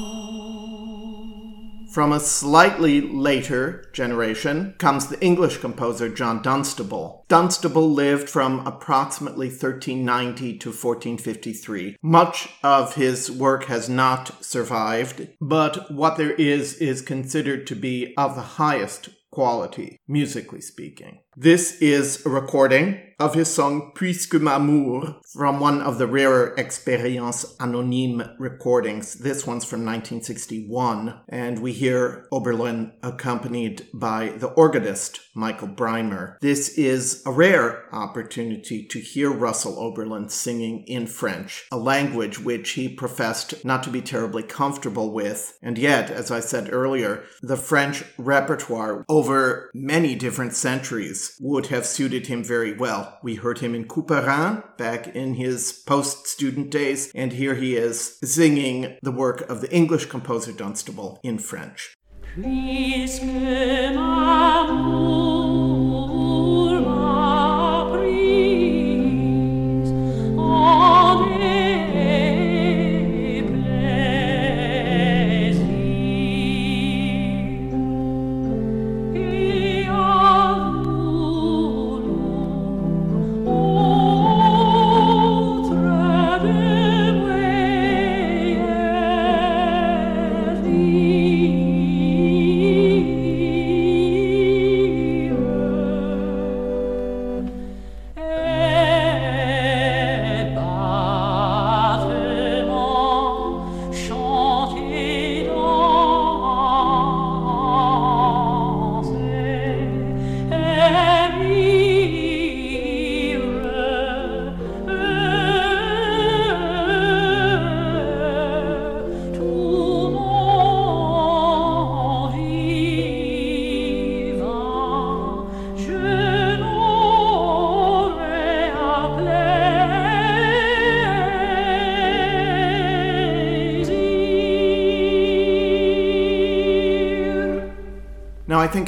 From 1.97 2.13
a 2.13 2.19
slightly 2.19 3.01
later 3.01 3.89
generation 3.91 4.75
comes 4.77 5.07
the 5.07 5.19
English 5.19 5.57
composer 5.57 6.09
John 6.09 6.43
Dunstable. 6.43 7.25
Dunstable 7.27 7.91
lived 7.91 8.29
from 8.29 8.59
approximately 8.67 9.47
1390 9.47 10.59
to 10.59 10.69
1453. 10.69 11.97
Much 12.03 12.49
of 12.61 12.93
his 12.93 13.31
work 13.31 13.63
has 13.63 13.89
not 13.89 14.45
survived, 14.45 15.27
but 15.41 15.91
what 15.91 16.17
there 16.17 16.33
is 16.33 16.75
is 16.75 17.01
considered 17.01 17.65
to 17.65 17.75
be 17.75 18.13
of 18.15 18.35
the 18.35 18.41
highest 18.61 19.09
quality, 19.31 19.99
musically 20.07 20.61
speaking. 20.61 21.21
This 21.39 21.79
is 21.81 22.25
a 22.25 22.29
recording 22.29 22.99
of 23.19 23.33
his 23.33 23.51
song 23.51 23.91
Puisque 23.95 24.35
m'amour 24.35 25.15
from 25.33 25.59
one 25.59 25.81
of 25.81 25.97
the 25.97 26.05
rarer 26.05 26.53
Expérience 26.55 27.55
Anonyme 27.59 28.35
recordings. 28.37 29.15
This 29.15 29.45
one's 29.45 29.65
from 29.65 29.79
1961, 29.79 31.21
and 31.29 31.59
we 31.59 31.73
hear 31.73 32.27
Oberlin 32.31 32.93
accompanied 33.01 33.87
by 33.93 34.29
the 34.29 34.49
organist 34.49 35.19
Michael 35.35 35.67
Breimer. 35.67 36.37
This 36.41 36.77
is 36.77 37.23
a 37.25 37.31
rare 37.31 37.85
opportunity 37.93 38.85
to 38.85 38.99
hear 38.99 39.31
Russell 39.31 39.79
Oberlin 39.79 40.29
singing 40.29 40.83
in 40.87 41.07
French, 41.07 41.65
a 41.71 41.77
language 41.77 42.39
which 42.39 42.71
he 42.71 42.87
professed 42.87 43.65
not 43.65 43.81
to 43.83 43.89
be 43.89 44.01
terribly 44.01 44.43
comfortable 44.43 45.11
with, 45.11 45.57
and 45.63 45.77
yet, 45.79 46.11
as 46.11 46.29
I 46.29 46.39
said 46.39 46.71
earlier, 46.71 47.23
the 47.41 47.57
French 47.57 48.03
repertoire 48.19 49.05
over 49.09 49.71
many 49.73 50.13
different 50.13 50.53
centuries 50.53 51.26
would 51.39 51.67
have 51.67 51.85
suited 51.85 52.27
him 52.27 52.43
very 52.43 52.73
well. 52.73 53.17
We 53.23 53.35
heard 53.35 53.59
him 53.59 53.75
in 53.75 53.85
Couperin 53.85 54.63
back 54.77 55.07
in 55.07 55.35
his 55.35 55.71
post 55.85 56.27
student 56.27 56.69
days, 56.69 57.11
and 57.13 57.33
here 57.33 57.55
he 57.55 57.75
is 57.75 58.17
singing 58.23 58.97
the 59.01 59.11
work 59.11 59.41
of 59.49 59.61
the 59.61 59.71
English 59.73 60.05
composer 60.05 60.51
Dunstable 60.51 61.19
in 61.23 61.39
French. 61.39 61.93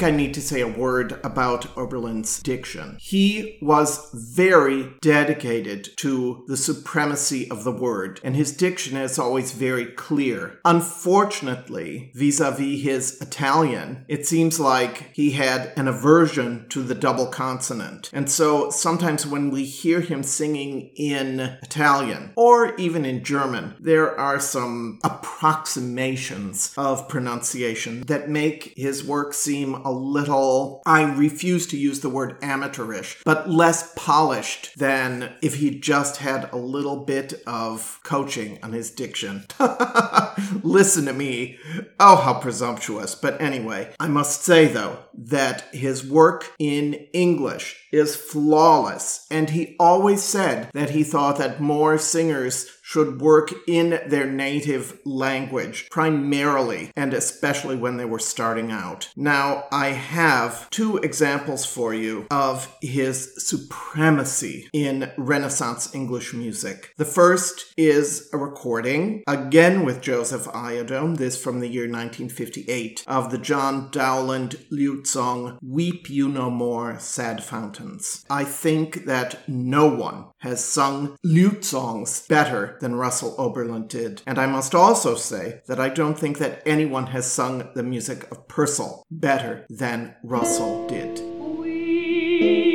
Think 0.00 0.14
I 0.14 0.16
need 0.16 0.34
to 0.34 0.40
say 0.40 0.62
a 0.62 0.68
word 0.68 1.20
about 1.22 1.66
Oberlin's 1.76 2.42
diction. 2.42 2.96
He 3.00 3.58
was 3.60 4.10
very 4.34 4.94
dedicated 5.00 5.88
to 5.96 6.44
the 6.46 6.56
supremacy 6.56 7.50
of 7.50 7.64
the 7.64 7.72
word, 7.72 8.20
and 8.22 8.36
his 8.36 8.56
diction 8.56 8.96
is 8.96 9.18
always 9.18 9.52
very 9.52 9.86
clear. 9.86 10.58
Unfortunately, 10.64 12.12
vis 12.14 12.40
a 12.40 12.50
vis 12.50 12.82
his 12.82 13.20
Italian, 13.20 14.04
it 14.08 14.26
seems 14.26 14.60
like 14.60 15.10
he 15.14 15.32
had 15.32 15.72
an 15.76 15.88
aversion 15.88 16.66
to 16.68 16.82
the 16.82 16.94
double 16.94 17.26
consonant. 17.26 18.10
And 18.12 18.30
so 18.30 18.70
sometimes 18.70 19.26
when 19.26 19.50
we 19.50 19.64
hear 19.64 20.00
him 20.00 20.22
singing 20.22 20.90
in 20.96 21.40
Italian 21.62 22.32
or 22.36 22.74
even 22.76 23.04
in 23.04 23.24
German, 23.24 23.74
there 23.80 24.18
are 24.18 24.40
some 24.40 24.98
approximations 25.04 26.72
of 26.76 27.08
pronunciation 27.08 28.02
that 28.02 28.28
make 28.28 28.74
his 28.76 29.04
work 29.04 29.34
seem 29.34 29.74
a 29.74 29.90
little, 29.90 30.82
I 30.86 31.02
refuse 31.02 31.66
to 31.68 31.76
use 31.76 32.00
the 32.00 32.08
word 32.08 32.36
amateurish, 32.42 33.20
but 33.24 33.50
less 33.50 33.94
polished 34.20 34.78
than 34.78 35.32
if 35.40 35.54
he 35.54 35.70
just 35.70 36.18
had 36.18 36.52
a 36.52 36.56
little 36.56 37.04
bit 37.04 37.32
of 37.46 37.98
coaching 38.02 38.58
on 38.62 38.70
his 38.70 38.90
diction. 38.90 39.46
Listen 40.62 41.06
to 41.06 41.14
me. 41.14 41.58
Oh, 41.98 42.16
how 42.16 42.34
presumptuous. 42.34 43.14
But 43.14 43.40
anyway, 43.40 43.94
I 43.98 44.08
must 44.08 44.42
say 44.42 44.66
though 44.66 44.98
that 45.14 45.62
his 45.72 46.06
work 46.06 46.52
in 46.58 46.94
English 47.14 47.88
is 47.92 48.16
flawless, 48.16 49.26
and 49.30 49.50
he 49.50 49.76
always 49.78 50.22
said 50.22 50.70
that 50.74 50.90
he 50.90 51.02
thought 51.02 51.38
that 51.38 51.60
more 51.60 51.98
singers 51.98 52.70
should 52.90 53.20
work 53.20 53.52
in 53.68 54.00
their 54.08 54.26
native 54.26 54.98
language 55.04 55.88
primarily 55.92 56.90
and 56.96 57.14
especially 57.14 57.76
when 57.76 57.96
they 57.96 58.04
were 58.04 58.18
starting 58.18 58.72
out. 58.72 59.08
Now, 59.14 59.66
I 59.70 59.90
have 59.90 60.68
two 60.70 60.96
examples 60.96 61.64
for 61.64 61.94
you 61.94 62.26
of 62.32 62.76
his 62.82 63.46
supremacy 63.46 64.68
in 64.72 65.12
Renaissance 65.16 65.94
English 65.94 66.34
music. 66.34 66.92
The 66.96 67.04
first 67.04 67.72
is 67.76 68.28
a 68.32 68.38
recording, 68.38 69.22
again 69.28 69.84
with 69.84 70.00
Joseph 70.00 70.46
Iadone, 70.46 71.16
this 71.16 71.40
from 71.40 71.60
the 71.60 71.68
year 71.68 71.84
1958, 71.84 73.04
of 73.06 73.30
the 73.30 73.38
John 73.38 73.88
Dowland 73.92 74.66
lute 74.68 75.06
song 75.06 75.58
Weep 75.62 76.10
You 76.10 76.28
No 76.28 76.50
More, 76.50 76.98
Sad 76.98 77.44
Fountains. 77.80 78.24
I 78.28 78.44
think 78.44 79.06
that 79.06 79.48
no 79.48 79.86
one 79.86 80.26
has 80.38 80.64
sung 80.64 81.16
lute 81.22 81.64
songs 81.64 82.26
better 82.28 82.76
than 82.80 82.96
Russell 82.96 83.34
Oberlin 83.38 83.86
did. 83.86 84.22
And 84.26 84.38
I 84.38 84.46
must 84.46 84.74
also 84.74 85.14
say 85.14 85.62
that 85.66 85.80
I 85.80 85.88
don't 85.88 86.18
think 86.18 86.38
that 86.38 86.62
anyone 86.66 87.06
has 87.08 87.30
sung 87.30 87.70
the 87.74 87.82
music 87.82 88.30
of 88.30 88.46
Purcell 88.48 89.06
better 89.10 89.66
than 89.70 90.14
Russell 90.22 90.86
did. 90.88 91.20
Weep 91.38 92.69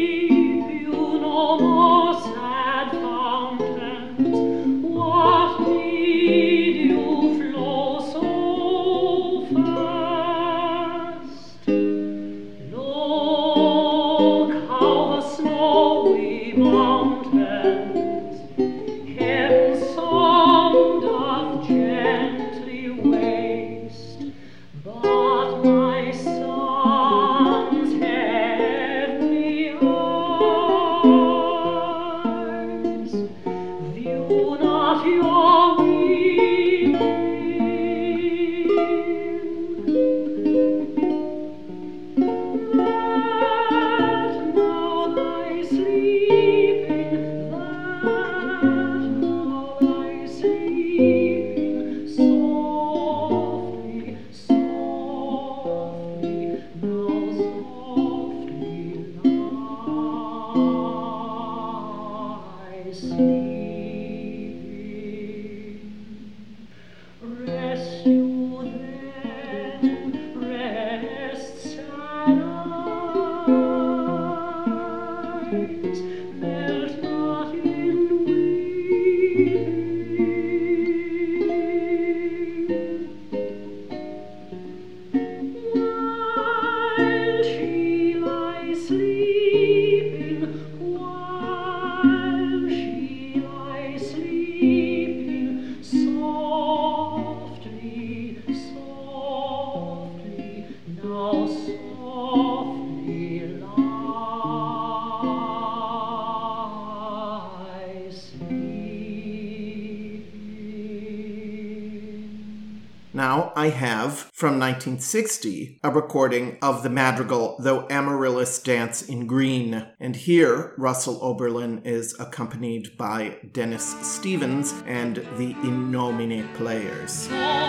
1960 114.85 115.79
a 115.83 115.89
recording 115.89 116.59
of 116.61 116.83
the 116.83 116.91
madrigal 116.91 117.55
Though 117.57 117.87
Amaryllis 117.89 118.59
Dance 118.59 119.01
in 119.01 119.25
Green. 119.25 119.87
And 119.99 120.15
here 120.15 120.75
Russell 120.77 121.17
Oberlin 121.23 121.81
is 121.83 122.15
accompanied 122.19 122.95
by 122.95 123.37
Denis 123.51 123.95
Stevens 124.03 124.75
and 124.85 125.15
the 125.37 125.55
In 125.63 125.89
Nomine 125.89 126.47
Players. 126.53 127.27
Oh, 127.31 127.65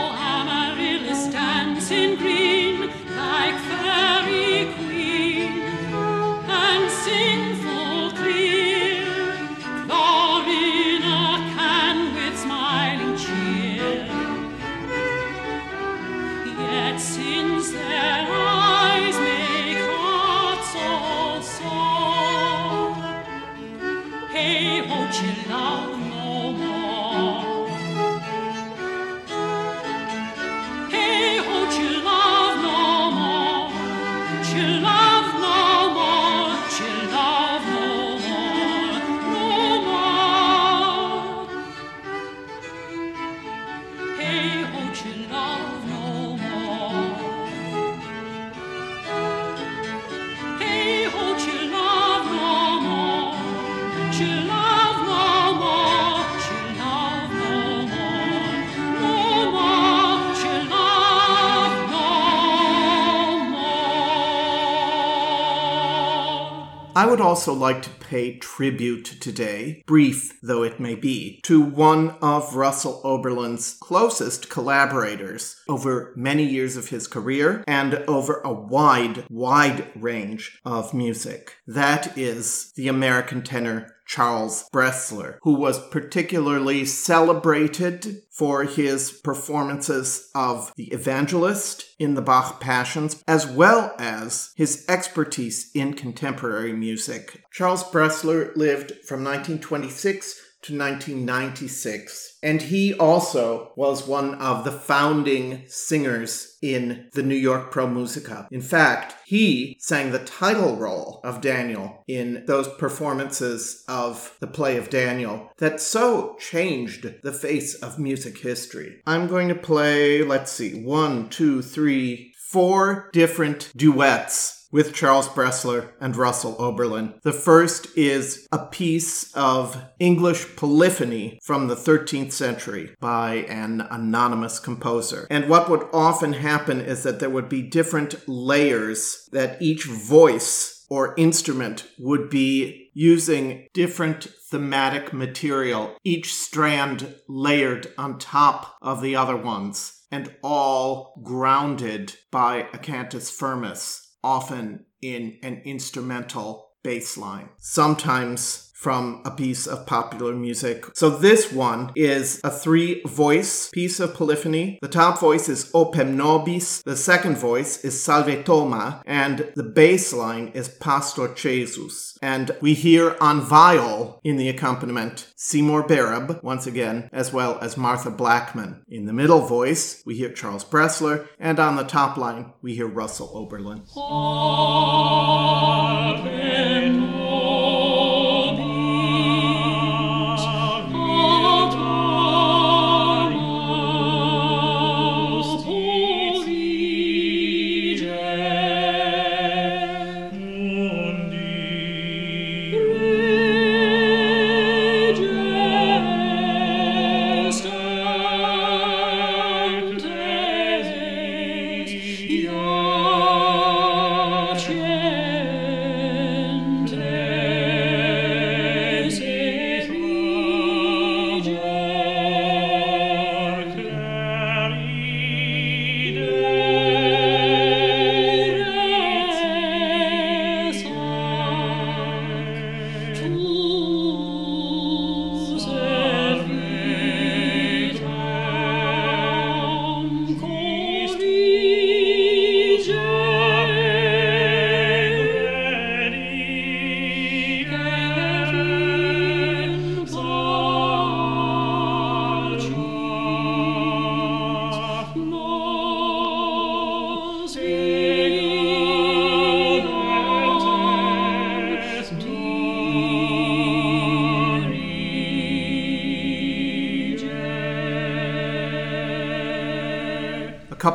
would 67.16 67.24
also 67.24 67.54
like 67.54 67.80
to 67.80 67.88
pay 67.88 68.36
tribute 68.36 69.06
today, 69.22 69.82
brief 69.86 70.38
though 70.42 70.62
it 70.62 70.78
may 70.78 70.94
be, 70.94 71.40
to 71.44 71.62
one 71.62 72.10
of 72.20 72.54
Russell 72.54 73.00
Oberlin's 73.04 73.78
closest 73.80 74.50
collaborators 74.50 75.56
over 75.66 76.12
many 76.14 76.44
years 76.44 76.76
of 76.76 76.90
his 76.90 77.06
career 77.06 77.64
and 77.66 77.94
over 78.06 78.42
a 78.44 78.52
wide, 78.52 79.24
wide 79.30 79.90
range 79.96 80.60
of 80.66 80.92
music. 80.92 81.54
That 81.66 82.18
is 82.18 82.72
the 82.76 82.88
American 82.88 83.40
tenor 83.40 83.95
Charles 84.06 84.68
Bressler, 84.72 85.38
who 85.42 85.54
was 85.54 85.84
particularly 85.88 86.84
celebrated 86.84 88.22
for 88.30 88.64
his 88.64 89.10
performances 89.10 90.30
of 90.34 90.72
the 90.76 90.92
Evangelist 90.92 91.84
in 91.98 92.14
the 92.14 92.22
Bach 92.22 92.60
Passions, 92.60 93.22
as 93.26 93.46
well 93.46 93.94
as 93.98 94.52
his 94.56 94.84
expertise 94.88 95.70
in 95.74 95.94
contemporary 95.94 96.72
music. 96.72 97.42
Charles 97.52 97.82
Bressler 97.84 98.54
lived 98.56 98.92
from 99.06 99.24
1926 99.24 100.40
to 100.62 100.76
1996. 100.76 102.35
And 102.46 102.62
he 102.62 102.94
also 102.94 103.72
was 103.74 104.06
one 104.06 104.36
of 104.36 104.62
the 104.62 104.70
founding 104.70 105.64
singers 105.66 106.56
in 106.62 107.08
the 107.12 107.24
New 107.24 107.34
York 107.34 107.72
Pro 107.72 107.88
Musica. 107.88 108.46
In 108.52 108.60
fact, 108.60 109.16
he 109.26 109.76
sang 109.80 110.12
the 110.12 110.20
title 110.20 110.76
role 110.76 111.20
of 111.24 111.40
Daniel 111.40 112.04
in 112.06 112.44
those 112.46 112.68
performances 112.68 113.82
of 113.88 114.36
the 114.38 114.46
play 114.46 114.76
of 114.76 114.90
Daniel 114.90 115.50
that 115.58 115.80
so 115.80 116.36
changed 116.38 117.20
the 117.24 117.32
face 117.32 117.74
of 117.82 117.98
music 117.98 118.38
history. 118.38 119.02
I'm 119.08 119.26
going 119.26 119.48
to 119.48 119.56
play, 119.56 120.22
let's 120.22 120.52
see, 120.52 120.84
one, 120.84 121.28
two, 121.28 121.62
three, 121.62 122.32
four 122.52 123.10
different 123.12 123.72
duets 123.74 124.55
with 124.70 124.94
Charles 124.94 125.28
Bressler 125.28 125.90
and 126.00 126.16
Russell 126.16 126.56
Oberlin. 126.58 127.14
The 127.22 127.32
first 127.32 127.86
is 127.96 128.46
a 128.52 128.66
piece 128.66 129.32
of 129.34 129.82
English 129.98 130.56
polyphony 130.56 131.38
from 131.42 131.68
the 131.68 131.76
13th 131.76 132.32
century 132.32 132.94
by 133.00 133.46
an 133.48 133.86
anonymous 133.90 134.58
composer. 134.58 135.26
And 135.30 135.48
what 135.48 135.70
would 135.70 135.86
often 135.92 136.34
happen 136.34 136.80
is 136.80 137.02
that 137.04 137.20
there 137.20 137.30
would 137.30 137.48
be 137.48 137.62
different 137.62 138.28
layers 138.28 139.28
that 139.32 139.60
each 139.60 139.84
voice 139.84 140.84
or 140.88 141.14
instrument 141.16 141.88
would 141.98 142.30
be 142.30 142.90
using 142.94 143.66
different 143.74 144.28
thematic 144.50 145.12
material, 145.12 145.96
each 146.04 146.32
strand 146.32 147.16
layered 147.28 147.92
on 147.98 148.18
top 148.18 148.76
of 148.80 149.02
the 149.02 149.16
other 149.16 149.36
ones, 149.36 150.04
and 150.10 150.32
all 150.42 151.20
grounded 151.24 152.14
by 152.30 152.68
a 152.72 152.78
cantus 152.78 153.30
firmus 153.30 154.05
often 154.26 154.84
in 155.00 155.38
an 155.44 155.62
instrumental 155.64 156.65
bass 156.86 157.18
line. 157.18 157.48
Sometimes 157.58 158.66
from 158.86 159.20
a 159.24 159.30
piece 159.32 159.66
of 159.66 159.84
popular 159.86 160.32
music. 160.32 160.84
So 160.94 161.10
this 161.10 161.50
one 161.50 161.90
is 161.96 162.40
a 162.44 162.50
three 162.50 163.02
voice 163.04 163.68
piece 163.70 163.98
of 163.98 164.14
polyphony. 164.14 164.78
The 164.80 164.86
top 164.88 165.18
voice 165.18 165.48
is 165.48 165.72
Opem 165.72 166.14
Nobis, 166.14 166.82
the 166.84 166.94
second 166.94 167.36
voice 167.36 167.82
is 167.82 168.00
Salve 168.00 168.44
Toma, 168.44 169.02
and 169.04 169.50
the 169.56 169.64
bass 169.64 170.12
line 170.12 170.52
is 170.54 170.68
Pastor 170.68 171.34
Jesus. 171.34 172.16
And 172.22 172.50
we 172.60 172.74
hear 172.74 173.16
on 173.20 173.40
viol 173.40 174.20
in 174.22 174.36
the 174.36 174.48
accompaniment 174.48 175.32
Seymour 175.34 175.88
Barab, 175.88 176.42
once 176.44 176.68
again, 176.68 177.08
as 177.12 177.32
well 177.32 177.58
as 177.60 177.76
Martha 177.76 178.10
Blackman. 178.10 178.84
In 178.88 179.06
the 179.06 179.12
middle 179.12 179.40
voice, 179.40 180.00
we 180.06 180.16
hear 180.16 180.30
Charles 180.30 180.64
Bressler, 180.64 181.26
and 181.40 181.58
on 181.58 181.74
the 181.74 181.82
top 181.82 182.16
line, 182.16 182.52
we 182.62 182.74
hear 182.76 182.86
Russell 182.86 183.32
Oberlin. 183.34 183.82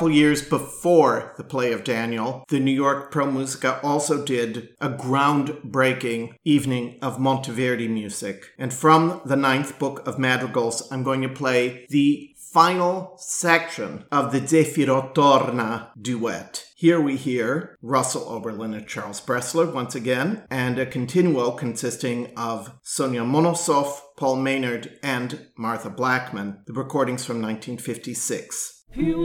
Couple 0.01 0.15
years 0.15 0.41
before 0.41 1.35
the 1.37 1.43
play 1.43 1.71
of 1.71 1.83
Daniel, 1.83 2.43
the 2.47 2.59
New 2.59 2.71
York 2.71 3.11
Pro 3.11 3.29
Musica 3.29 3.79
also 3.83 4.25
did 4.25 4.69
a 4.81 4.89
groundbreaking 4.89 6.33
evening 6.43 6.97
of 7.03 7.19
Monteverdi 7.19 7.87
music. 7.87 8.47
And 8.57 8.73
from 8.73 9.21
the 9.25 9.35
ninth 9.35 9.77
book 9.77 10.01
of 10.07 10.17
madrigals, 10.17 10.91
I'm 10.91 11.03
going 11.03 11.21
to 11.21 11.29
play 11.29 11.85
the 11.89 12.31
final 12.35 13.15
section 13.19 14.05
of 14.11 14.31
the 14.31 14.41
Zefiro 14.41 15.13
Torna 15.13 15.91
duet. 16.01 16.65
Here 16.75 16.99
we 16.99 17.15
hear 17.15 17.77
Russell 17.83 18.27
Oberlin 18.27 18.73
and 18.73 18.87
Charles 18.87 19.21
Bressler 19.21 19.71
once 19.71 19.93
again, 19.93 20.47
and 20.49 20.79
a 20.79 20.85
continuo 20.87 21.51
consisting 21.51 22.33
of 22.35 22.73
Sonya 22.81 23.21
Monosoff, 23.21 23.99
Paul 24.17 24.37
Maynard, 24.37 24.97
and 25.03 25.45
Martha 25.55 25.91
Blackman. 25.91 26.63
The 26.65 26.73
recordings 26.73 27.23
from 27.23 27.35
1956. 27.35 28.80
più 28.91 29.23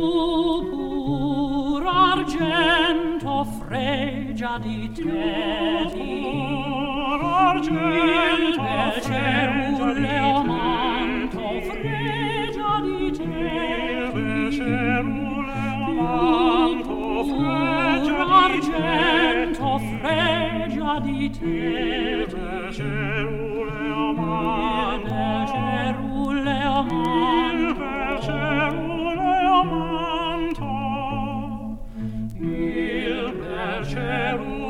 pur 0.71 1.85
argento 1.85 3.45
fregia 3.59 4.59
di 4.63 4.93
te 4.93 5.91
pur 5.93 7.21
argento 7.21 8.63
fregia 9.01 9.51
di 9.53 9.77
te 9.77 9.95
leomanto 10.01 11.47
fregia 11.69 12.81
di 12.81 13.11
te 13.11 14.11
becer 14.15 15.05
un 15.05 15.47
leomanto 15.51 16.95
fregia 17.25 18.47
di 18.53 18.61
te 18.61 18.85
argento 18.87 19.79
fregia 19.99 21.01
di 21.01 21.31
te 21.31 22.27
becer 22.33 23.25
un 23.27 23.67
leomanto 23.83 25.11
becer 25.11 25.95
un 25.99 26.35
leomanto 26.45 27.07
manto 29.65 30.65
il 32.39 33.33
perceru 33.41 34.66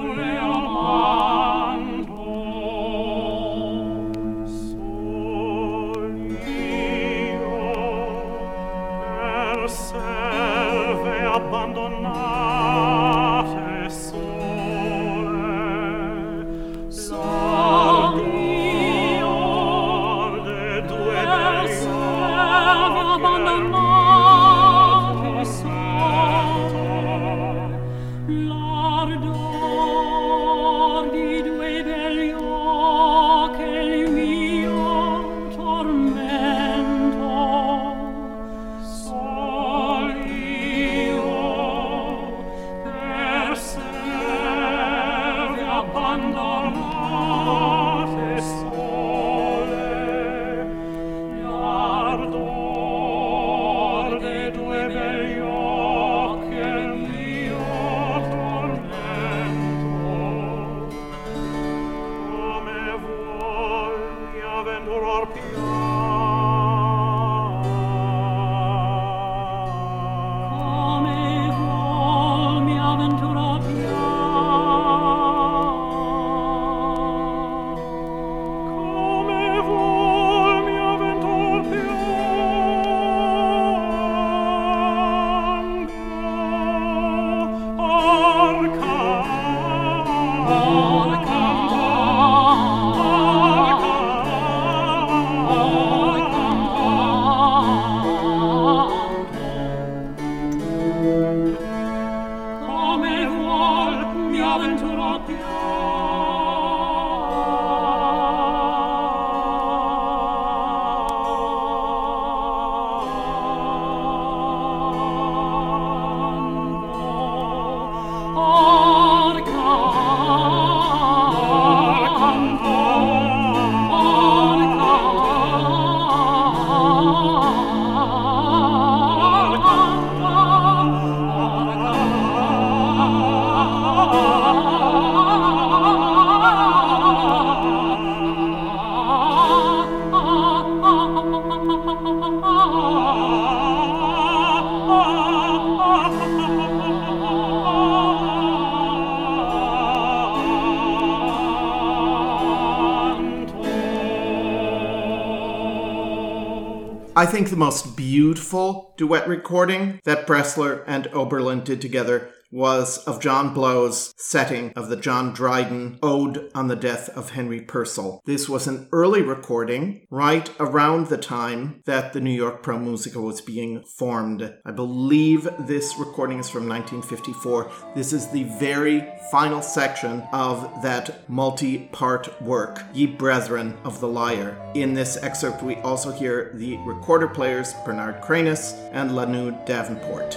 I 157.26 157.28
think 157.28 157.50
the 157.50 157.56
most 157.56 157.96
beautiful 157.96 158.94
duet 158.96 159.26
recording 159.26 160.00
that 160.04 160.28
Bressler 160.28 160.84
and 160.86 161.08
Oberlin 161.08 161.64
did 161.64 161.80
together 161.80 162.30
was 162.52 162.98
of 162.98 163.20
John 163.20 163.52
Blow's 163.52 164.14
setting 164.16 164.72
of 164.76 164.88
the 164.88 164.96
John 164.96 165.32
Dryden 165.32 165.98
Ode 166.04 166.48
on 166.54 166.68
the 166.68 166.76
Death 166.76 167.08
of 167.10 167.30
Henry 167.30 167.60
Purcell. 167.60 168.22
This 168.26 168.48
was 168.48 168.68
an 168.68 168.88
early 168.92 169.22
recording, 169.22 170.05
right 170.16 170.50
around 170.58 171.08
the 171.08 171.18
time 171.18 171.82
that 171.84 172.14
the 172.14 172.20
New 172.22 172.30
York 172.30 172.62
Pro 172.62 172.78
Musica 172.78 173.20
was 173.20 173.42
being 173.42 173.84
formed. 173.84 174.50
I 174.64 174.70
believe 174.70 175.46
this 175.58 175.94
recording 175.98 176.38
is 176.38 176.48
from 176.48 176.66
1954. 176.66 177.70
This 177.94 178.14
is 178.14 178.26
the 178.28 178.44
very 178.58 179.06
final 179.30 179.60
section 179.60 180.22
of 180.32 180.82
that 180.82 181.28
multi 181.28 181.90
part 181.92 182.40
work, 182.40 182.82
Ye 182.94 183.04
Brethren 183.04 183.76
of 183.84 184.00
the 184.00 184.08
Lyre. 184.08 184.56
In 184.74 184.94
this 184.94 185.18
excerpt, 185.18 185.62
we 185.62 185.76
also 185.82 186.10
hear 186.10 186.50
the 186.54 186.78
recorder 186.78 187.28
players 187.28 187.74
Bernard 187.84 188.22
Kranis 188.22 188.72
and 188.92 189.10
LaNoue 189.10 189.66
Davenport. 189.66 190.34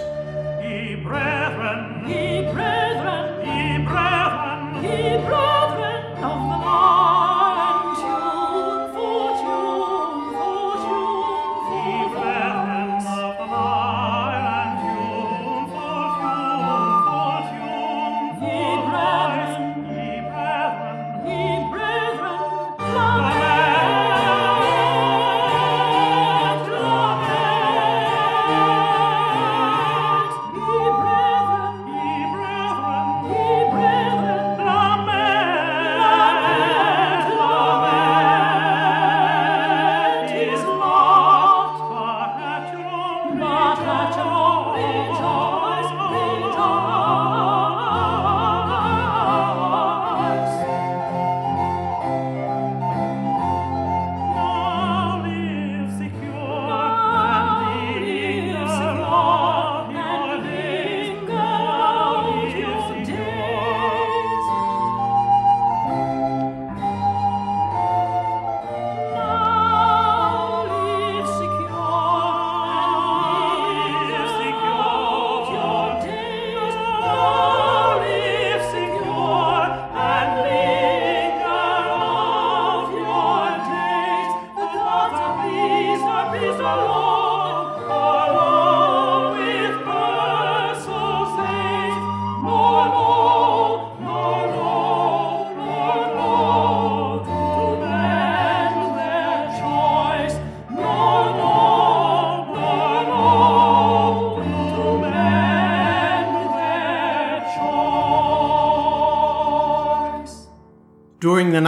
Ye 0.62 0.96
brethren, 0.96 2.06
ye 2.06 2.52
brethren, 2.52 3.48
ye 3.48 3.86
brethren, 3.86 4.84
ye 4.84 5.26
brethren 5.26 6.04
of 6.22 6.40
the 6.52 6.58
Lion, 6.66 7.39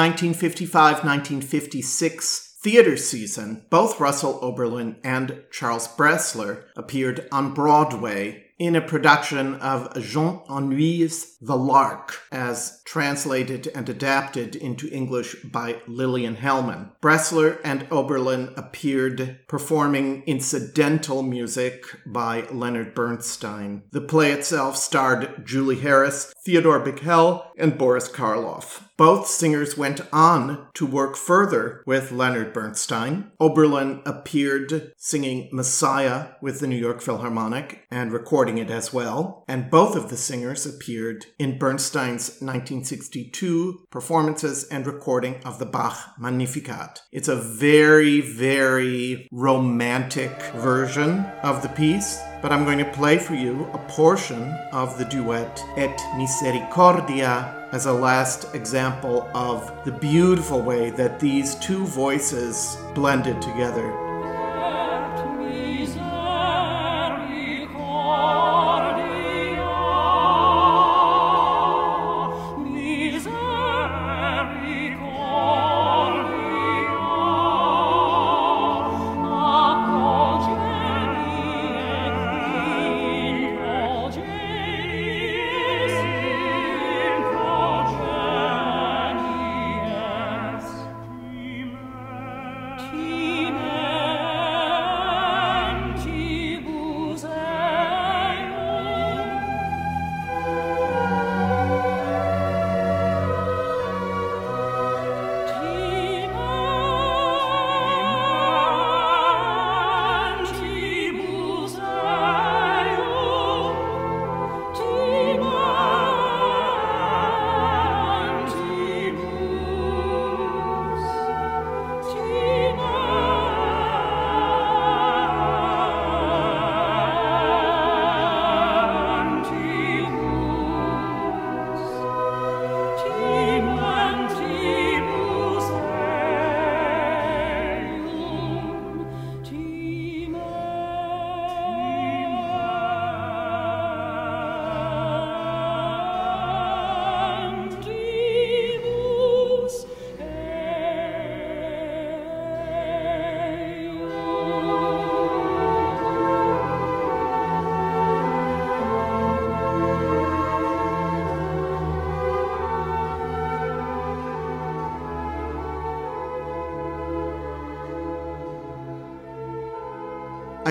1955 0.01 1.03
1956 1.03 2.57
theater 2.63 2.97
season, 2.97 3.63
both 3.69 3.99
Russell 3.99 4.39
Oberlin 4.41 4.95
and 5.03 5.43
Charles 5.51 5.87
Bressler 5.87 6.63
appeared 6.75 7.27
on 7.31 7.53
Broadway 7.53 8.45
in 8.57 8.75
a 8.75 8.81
production 8.81 9.53
of 9.57 9.93
Jean 10.01 10.41
Anouilh's 10.49 11.37
The 11.39 11.55
Lark, 11.55 12.19
as 12.31 12.80
translated 12.91 13.71
and 13.73 13.87
adapted 13.87 14.53
into 14.53 14.89
English 14.89 15.33
by 15.45 15.77
Lillian 15.87 16.35
Hellman. 16.35 16.89
Bressler 17.01 17.57
and 17.63 17.87
Oberlin 17.89 18.53
appeared 18.57 19.39
performing 19.47 20.23
incidental 20.23 21.23
music 21.23 21.85
by 22.05 22.41
Leonard 22.51 22.93
Bernstein. 22.93 23.83
The 23.91 24.01
play 24.01 24.33
itself 24.33 24.75
starred 24.75 25.45
Julie 25.45 25.79
Harris, 25.79 26.33
Theodore 26.43 26.83
Bikel, 26.83 27.45
and 27.57 27.77
Boris 27.77 28.09
Karloff. 28.09 28.81
Both 28.97 29.27
singers 29.27 29.77
went 29.77 30.01
on 30.13 30.67
to 30.75 30.85
work 30.85 31.15
further 31.15 31.81
with 31.87 32.11
Leonard 32.11 32.53
Bernstein. 32.53 33.31
Oberlin 33.39 34.01
appeared 34.05 34.91
singing 34.95 35.49
Messiah 35.51 36.33
with 36.39 36.59
the 36.59 36.67
New 36.67 36.75
York 36.75 37.01
Philharmonic 37.01 37.87
and 37.89 38.11
recording 38.11 38.59
it 38.59 38.69
as 38.69 38.93
well, 38.93 39.43
and 39.47 39.71
both 39.71 39.95
of 39.95 40.09
the 40.09 40.17
singers 40.17 40.67
appeared 40.67 41.25
in 41.39 41.57
Bernstein's 41.57 42.43
1962 42.81 43.85
performances 43.91 44.63
and 44.69 44.87
recording 44.87 45.35
of 45.45 45.59
the 45.59 45.65
Bach 45.65 46.15
Magnificat. 46.17 47.01
It's 47.11 47.27
a 47.27 47.35
very, 47.35 48.21
very 48.21 49.27
romantic 49.31 50.41
version 50.53 51.19
of 51.43 51.61
the 51.61 51.69
piece 51.69 52.19
but 52.41 52.51
I'm 52.51 52.65
going 52.65 52.79
to 52.79 52.85
play 52.85 53.19
for 53.19 53.35
you 53.35 53.69
a 53.73 53.77
portion 53.87 54.51
of 54.71 54.97
the 54.97 55.05
duet 55.05 55.63
Et 55.77 55.95
Misericordia 56.17 57.69
as 57.71 57.85
a 57.85 57.93
last 57.93 58.55
example 58.55 59.29
of 59.35 59.71
the 59.85 59.91
beautiful 59.91 60.59
way 60.59 60.89
that 60.89 61.19
these 61.19 61.53
two 61.55 61.85
voices 61.85 62.77
blended 62.95 63.41
together. 63.41 64.10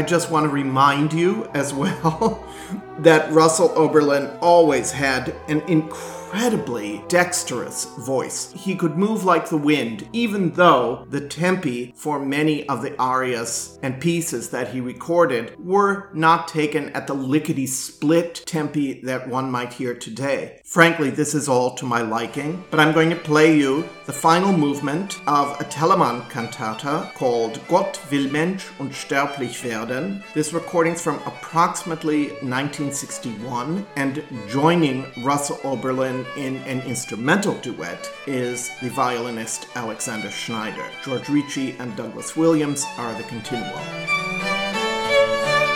I 0.01 0.03
just 0.03 0.31
want 0.31 0.45
to 0.45 0.49
remind 0.49 1.13
you 1.13 1.47
as 1.53 1.75
well 1.75 2.43
that 3.01 3.31
Russell 3.33 3.71
Oberlin 3.77 4.35
always 4.41 4.91
had 4.91 5.37
an 5.47 5.61
incredibly 5.69 7.05
dexterous 7.09 7.85
voice. 7.99 8.51
He 8.57 8.77
could 8.77 8.97
move 8.97 9.25
like 9.25 9.51
the 9.51 9.59
wind, 9.59 10.09
even 10.15 10.53
though 10.53 11.05
the 11.11 11.29
tempi 11.29 11.93
for 11.95 12.19
many 12.19 12.67
of 12.67 12.81
the 12.81 12.99
arias 12.99 13.79
and 13.83 14.01
pieces 14.01 14.49
that 14.49 14.69
he 14.69 14.81
recorded 14.81 15.55
were 15.63 16.09
not 16.15 16.49
taken 16.49 16.89
at 16.95 17.07
the 17.07 17.13
lickety 17.13 17.67
split 17.67 18.37
tempi 18.47 19.03
that 19.03 19.29
one 19.29 19.51
might 19.51 19.75
hear 19.75 19.95
today. 19.95 20.60
Frankly, 20.71 21.11
this 21.11 21.35
is 21.35 21.49
all 21.49 21.75
to 21.75 21.85
my 21.85 22.01
liking, 22.01 22.63
but 22.71 22.79
I'm 22.79 22.93
going 22.93 23.11
to 23.11 23.17
play 23.17 23.59
you 23.59 23.85
the 24.07 24.13
final 24.13 24.53
movement 24.53 25.21
of 25.27 25.61
a 25.61 25.65
Telemann 25.65 26.31
cantata 26.31 27.13
called 27.17 27.61
Gott 27.67 27.99
will 28.09 28.31
Mensch 28.31 28.67
und 28.79 28.93
sterblich 28.93 29.65
werden. 29.65 30.23
This 30.33 30.53
recording's 30.53 31.03
from 31.03 31.17
approximately 31.27 32.29
1961, 32.43 33.85
and 33.97 34.23
joining 34.49 35.07
Russell 35.25 35.59
Oberlin 35.65 36.25
in 36.37 36.59
an 36.59 36.83
instrumental 36.83 37.55
duet 37.55 38.09
is 38.29 38.71
the 38.81 38.91
violinist 38.91 39.67
Alexander 39.75 40.31
Schneider. 40.31 40.87
George 41.03 41.29
Ricci 41.29 41.75
and 41.81 41.97
Douglas 41.97 42.37
Williams 42.37 42.87
are 42.97 43.13
the 43.15 43.25
continuo. 43.25 43.75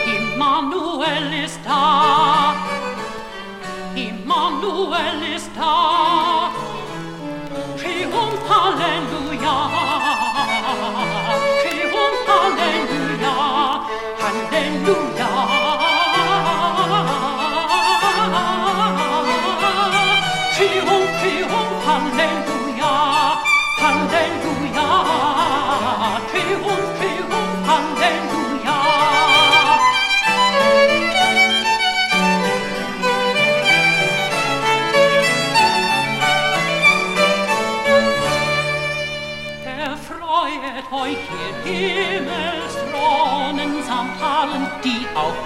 Immanuel 0.06 1.02
da. 1.64 2.83
Immanuel 3.96 5.36
ist 5.36 5.50
da. 5.54 6.50
Triumph, 7.78 8.40
Halleluja. 8.48 9.93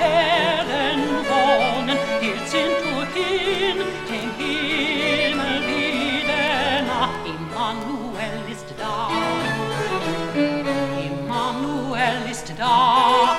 Erden 0.01 1.01
wohnen. 1.29 1.99
Ihr 2.21 2.39
sind 2.47 2.79
hin 3.15 3.79
dem 4.09 4.31
Himmel 4.39 5.63
wieder 5.67 6.83
nach. 6.87 7.15
Immanuel 7.25 8.39
ist 8.51 8.69
da. 8.79 9.11
Immanuel 11.09 12.31
ist 12.31 12.49
da. 12.57 13.37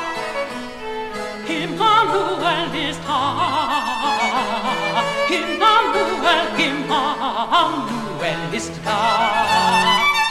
Immanuel 1.48 2.90
ist 2.90 3.02
da. 3.08 3.20
Immanuel, 5.30 6.48
Immanuel 6.58 8.42
ist 8.54 8.74
da. 8.84 10.29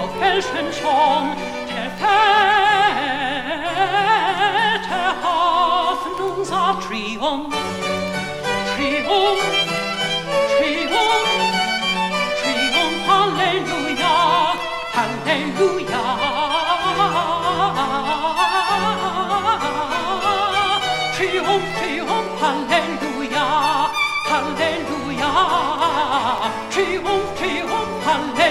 Gestrecket, 0.00 0.04
auf 0.04 0.20
welchen 0.20 0.72
schon 0.72 1.36
der 1.68 1.90
sah 6.44 6.74
Triumph, 6.80 7.54
Triumph, 8.74 9.42
Triumph, 10.56 11.30
Triumph, 12.40 13.06
Halleluja, 13.08 14.16
Halleluja. 14.96 16.04
Triumph, 21.16 21.68
Triumph, 21.78 22.40
Halleluja, 22.40 23.46
Halleluja. 24.30 25.30
Triumph, 26.70 27.38
Triumph, 27.38 28.06
Halleluja. 28.06 28.49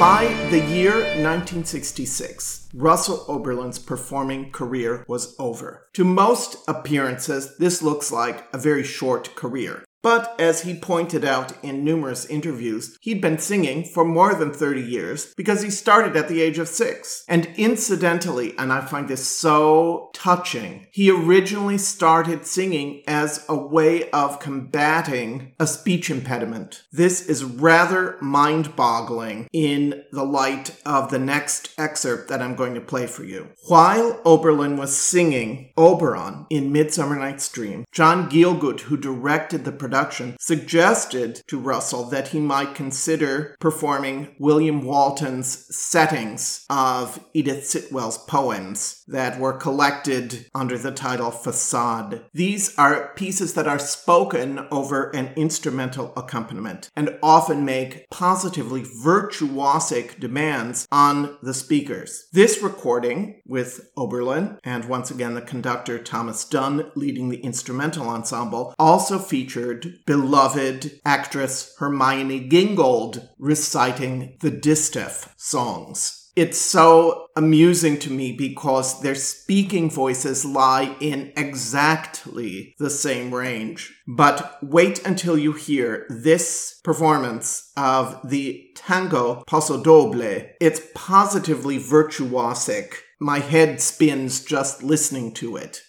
By 0.00 0.28
the 0.48 0.60
year 0.60 0.94
1966, 0.94 2.70
Russell 2.72 3.22
Oberlin's 3.28 3.78
performing 3.78 4.50
career 4.50 5.04
was 5.06 5.36
over. 5.38 5.88
To 5.92 6.04
most 6.04 6.56
appearances, 6.66 7.58
this 7.58 7.82
looks 7.82 8.10
like 8.10 8.46
a 8.54 8.56
very 8.56 8.82
short 8.82 9.34
career. 9.34 9.84
But 10.02 10.34
as 10.40 10.62
he 10.62 10.74
pointed 10.74 11.24
out 11.24 11.52
in 11.62 11.84
numerous 11.84 12.24
interviews, 12.26 12.96
he'd 13.00 13.20
been 13.20 13.38
singing 13.38 13.84
for 13.84 14.04
more 14.04 14.34
than 14.34 14.52
30 14.52 14.80
years 14.80 15.34
because 15.34 15.62
he 15.62 15.70
started 15.70 16.16
at 16.16 16.28
the 16.28 16.40
age 16.40 16.58
of 16.58 16.68
six. 16.68 17.24
And 17.28 17.50
incidentally, 17.56 18.56
and 18.56 18.72
I 18.72 18.80
find 18.80 19.08
this 19.08 19.26
so 19.26 20.10
touching, 20.14 20.86
he 20.92 21.10
originally 21.10 21.78
started 21.78 22.46
singing 22.46 23.02
as 23.06 23.44
a 23.48 23.56
way 23.56 24.08
of 24.10 24.40
combating 24.40 25.54
a 25.58 25.66
speech 25.66 26.10
impediment. 26.10 26.82
This 26.92 27.26
is 27.26 27.44
rather 27.44 28.16
mind 28.20 28.76
boggling 28.76 29.48
in 29.52 30.04
the 30.12 30.24
light 30.24 30.76
of 30.86 31.10
the 31.10 31.18
next 31.18 31.74
excerpt 31.78 32.28
that 32.28 32.40
I'm 32.40 32.54
going 32.54 32.74
to 32.74 32.80
play 32.80 33.06
for 33.06 33.24
you. 33.24 33.48
While 33.68 34.20
Oberlin 34.24 34.76
was 34.76 34.96
singing 34.96 35.72
Oberon 35.76 36.46
in 36.50 36.72
Midsummer 36.72 37.16
Night's 37.16 37.48
Dream, 37.48 37.84
John 37.92 38.30
Gielgud, 38.30 38.80
who 38.80 38.96
directed 38.96 39.64
the 39.64 39.72
production, 39.90 40.36
suggested 40.38 41.42
to 41.48 41.58
Russell 41.58 42.04
that 42.04 42.28
he 42.28 42.38
might 42.38 42.76
consider 42.76 43.56
performing 43.58 44.36
William 44.38 44.82
Walton's 44.82 45.66
settings 45.74 46.64
of 46.70 47.18
Edith 47.34 47.64
Sitwell's 47.64 48.18
poems 48.18 49.02
that 49.08 49.40
were 49.40 49.52
collected 49.52 50.46
under 50.54 50.78
the 50.78 50.92
title 50.92 51.32
Facade. 51.32 52.24
These 52.32 52.78
are 52.78 53.12
pieces 53.16 53.54
that 53.54 53.66
are 53.66 53.80
spoken 53.80 54.64
over 54.70 55.10
an 55.10 55.32
instrumental 55.34 56.12
accompaniment 56.16 56.88
and 56.94 57.18
often 57.20 57.64
make 57.64 58.08
positively 58.10 58.82
virtuosic 58.82 60.20
demands 60.20 60.86
on 60.92 61.36
the 61.42 61.52
speakers. 61.52 62.28
This 62.32 62.62
recording, 62.62 63.40
with 63.44 63.90
Oberlin 63.96 64.60
and 64.62 64.84
once 64.84 65.10
again 65.10 65.34
the 65.34 65.40
conductor 65.40 65.98
Thomas 65.98 66.44
Dunn 66.44 66.92
leading 66.94 67.28
the 67.28 67.40
instrumental 67.40 68.08
ensemble, 68.08 68.72
also 68.78 69.18
featured 69.18 69.79
beloved 70.06 71.00
actress 71.04 71.74
Hermione 71.78 72.48
Gingold 72.48 73.28
reciting 73.38 74.36
the 74.40 74.50
Distaff 74.50 75.34
songs. 75.36 76.20
It's 76.36 76.58
so 76.58 77.26
amusing 77.36 77.98
to 77.98 78.10
me 78.10 78.32
because 78.32 79.02
their 79.02 79.16
speaking 79.16 79.90
voices 79.90 80.44
lie 80.44 80.96
in 81.00 81.32
exactly 81.36 82.74
the 82.78 82.88
same 82.88 83.34
range. 83.34 83.92
But 84.06 84.58
wait 84.62 85.04
until 85.04 85.36
you 85.36 85.52
hear 85.52 86.06
this 86.08 86.80
performance 86.84 87.72
of 87.76 88.20
the 88.24 88.64
tango 88.76 89.42
Paso 89.46 89.82
Doble. 89.82 90.46
It's 90.60 90.80
positively 90.94 91.78
virtuosic. 91.78 92.94
My 93.20 93.40
head 93.40 93.80
spins 93.80 94.44
just 94.44 94.82
listening 94.82 95.34
to 95.34 95.56
it. 95.56 95.82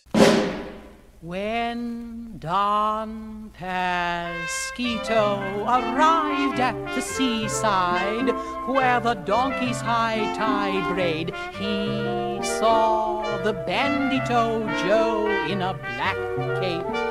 When 1.21 2.39
Don 2.39 3.51
Pasquito 3.55 5.37
arrived 5.67 6.59
at 6.59 6.95
the 6.95 7.01
seaside 7.01 8.29
where 8.67 8.99
the 8.99 9.13
donkeys 9.13 9.79
high 9.81 10.33
tide 10.33 10.95
braid, 10.95 11.31
he 11.59 12.43
saw 12.57 13.21
the 13.43 13.53
bandito 13.53 14.65
Joe 14.81 15.27
in 15.47 15.61
a 15.61 15.75
black 15.75 16.17
cape 16.59 17.10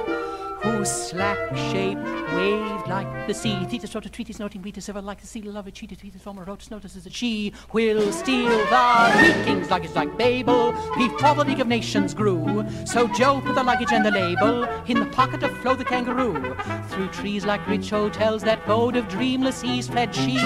slack 0.85 1.57
shape 1.57 1.99
waved 2.35 2.87
like 2.89 3.27
the 3.27 3.35
sea. 3.35 3.65
Thetis 3.65 3.95
wrote 3.95 4.07
a 4.07 4.11
treatise 4.11 4.39
noting 4.39 4.63
Vetus 4.63 4.89
ever 4.89 5.01
like 5.01 5.21
the 5.21 5.27
sea, 5.27 5.43
loved 5.43 5.75
cheated 5.75 5.99
Thetis 5.99 6.23
former 6.23 6.45
wrote 6.45 6.71
notices 6.71 7.05
that 7.05 7.13
she 7.13 7.53
will 7.73 8.13
steal 8.13 8.49
the 8.49 9.13
wheat 9.21 9.45
king's 9.45 9.71
luggage 9.71 9.95
like 9.95 10.17
Babel 10.17 10.73
before 10.97 11.35
the 11.35 11.45
League 11.45 11.61
of 11.61 11.67
Nations 11.67 12.15
grew. 12.15 12.65
So 12.85 13.09
Joe 13.09 13.41
put 13.41 13.55
the 13.55 13.63
luggage 13.63 13.93
and 13.93 14.05
the 14.05 14.11
label 14.11 14.65
in 14.87 14.99
the 15.01 15.07
pocket 15.07 15.43
of 15.43 15.57
Flo 15.59 15.75
the 15.75 15.85
kangaroo. 15.85 16.55
Through 16.89 17.09
trees 17.09 17.45
like 17.45 17.67
rich 17.67 17.91
hotels 17.91 18.43
that 18.43 18.67
bode 18.67 18.97
of 18.97 19.09
dreamless 19.09 19.65
ease 19.65 19.89
fled 19.89 20.15
she, 20.15 20.37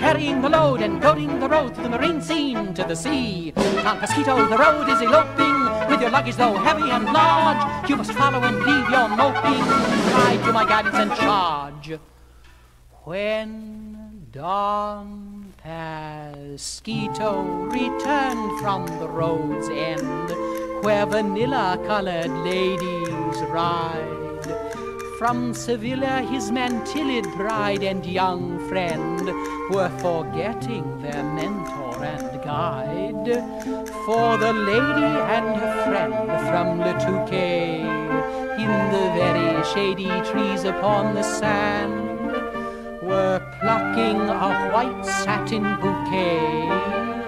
carrying 0.00 0.42
the 0.42 0.48
load 0.48 0.80
and 0.80 1.00
goading 1.00 1.40
the 1.40 1.48
road 1.48 1.74
through 1.74 1.84
the 1.84 1.90
marine 1.90 2.20
scene 2.20 2.74
to 2.74 2.84
the 2.84 2.94
sea. 2.94 3.52
Don 3.52 3.98
Pasquito, 3.98 4.48
the 4.48 4.58
road 4.58 4.88
is 4.88 5.00
eloping 5.00 5.88
with 5.88 6.00
your 6.00 6.10
luggage 6.10 6.36
though 6.36 6.54
heavy 6.54 6.90
and 6.90 7.04
large. 7.04 7.88
You 7.88 7.96
must 7.96 8.12
follow 8.12 8.40
and 8.40 8.58
leave 8.58 8.90
your 8.90 9.08
moping. 9.08 9.53
Ride 9.60 10.42
to 10.44 10.52
my 10.52 10.64
guidance 10.64 10.96
and 10.96 11.14
charge. 11.14 11.98
When 13.04 14.26
Don 14.32 15.52
Pasquito 15.62 17.42
returned 17.70 18.60
from 18.60 18.86
the 18.98 19.08
road's 19.08 19.68
end, 19.68 20.84
where 20.84 21.06
vanilla-colored 21.06 22.30
ladies 22.44 23.40
ride, 23.50 24.24
from 25.18 25.54
Sevilla 25.54 26.22
his 26.22 26.50
mantillid 26.50 27.24
bride 27.36 27.82
and 27.82 28.04
young 28.04 28.58
friend 28.68 29.20
were 29.70 29.90
forgetting 30.00 31.00
their 31.00 31.22
mentor 31.22 32.04
and 32.04 32.42
guide. 32.42 33.42
For 34.04 34.36
the 34.36 34.52
lady 34.52 35.10
and 35.34 35.56
her 35.56 35.84
friend 35.84 36.14
from 36.50 36.78
Le 36.80 36.94
Touquet, 36.94 38.03
in 38.58 38.72
the 38.92 39.04
very 39.14 39.64
shady 39.72 40.10
trees 40.30 40.64
upon 40.64 41.14
the 41.14 41.22
sand, 41.22 42.30
were 43.02 43.40
plucking 43.60 44.20
a 44.20 44.70
white 44.72 45.04
satin 45.04 45.62
bouquet 45.80 46.68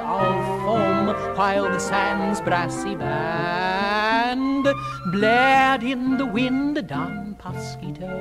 of 0.00 0.36
foam 0.64 1.08
while 1.36 1.64
the 1.64 1.78
sand's 1.78 2.40
brassy 2.40 2.94
band 2.94 4.66
blared 5.12 5.82
in 5.82 6.16
the 6.16 6.26
wind 6.26 6.86
Don 6.86 7.36
Pasquito. 7.38 8.12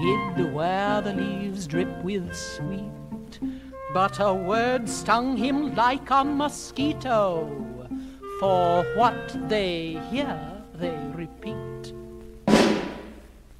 Hid 0.00 0.52
where 0.52 1.00
the 1.00 1.14
leaves 1.14 1.66
drip 1.66 2.02
with 2.02 2.34
sweet 2.34 2.94
but 3.94 4.18
a 4.18 4.34
word 4.34 4.88
stung 4.88 5.36
him 5.36 5.72
like 5.76 6.10
a 6.10 6.24
mosquito 6.24 7.48
for 8.40 8.82
what 8.96 9.48
they 9.48 10.00
hear 10.10 10.53
they 10.74 10.96
repeat 11.14 12.03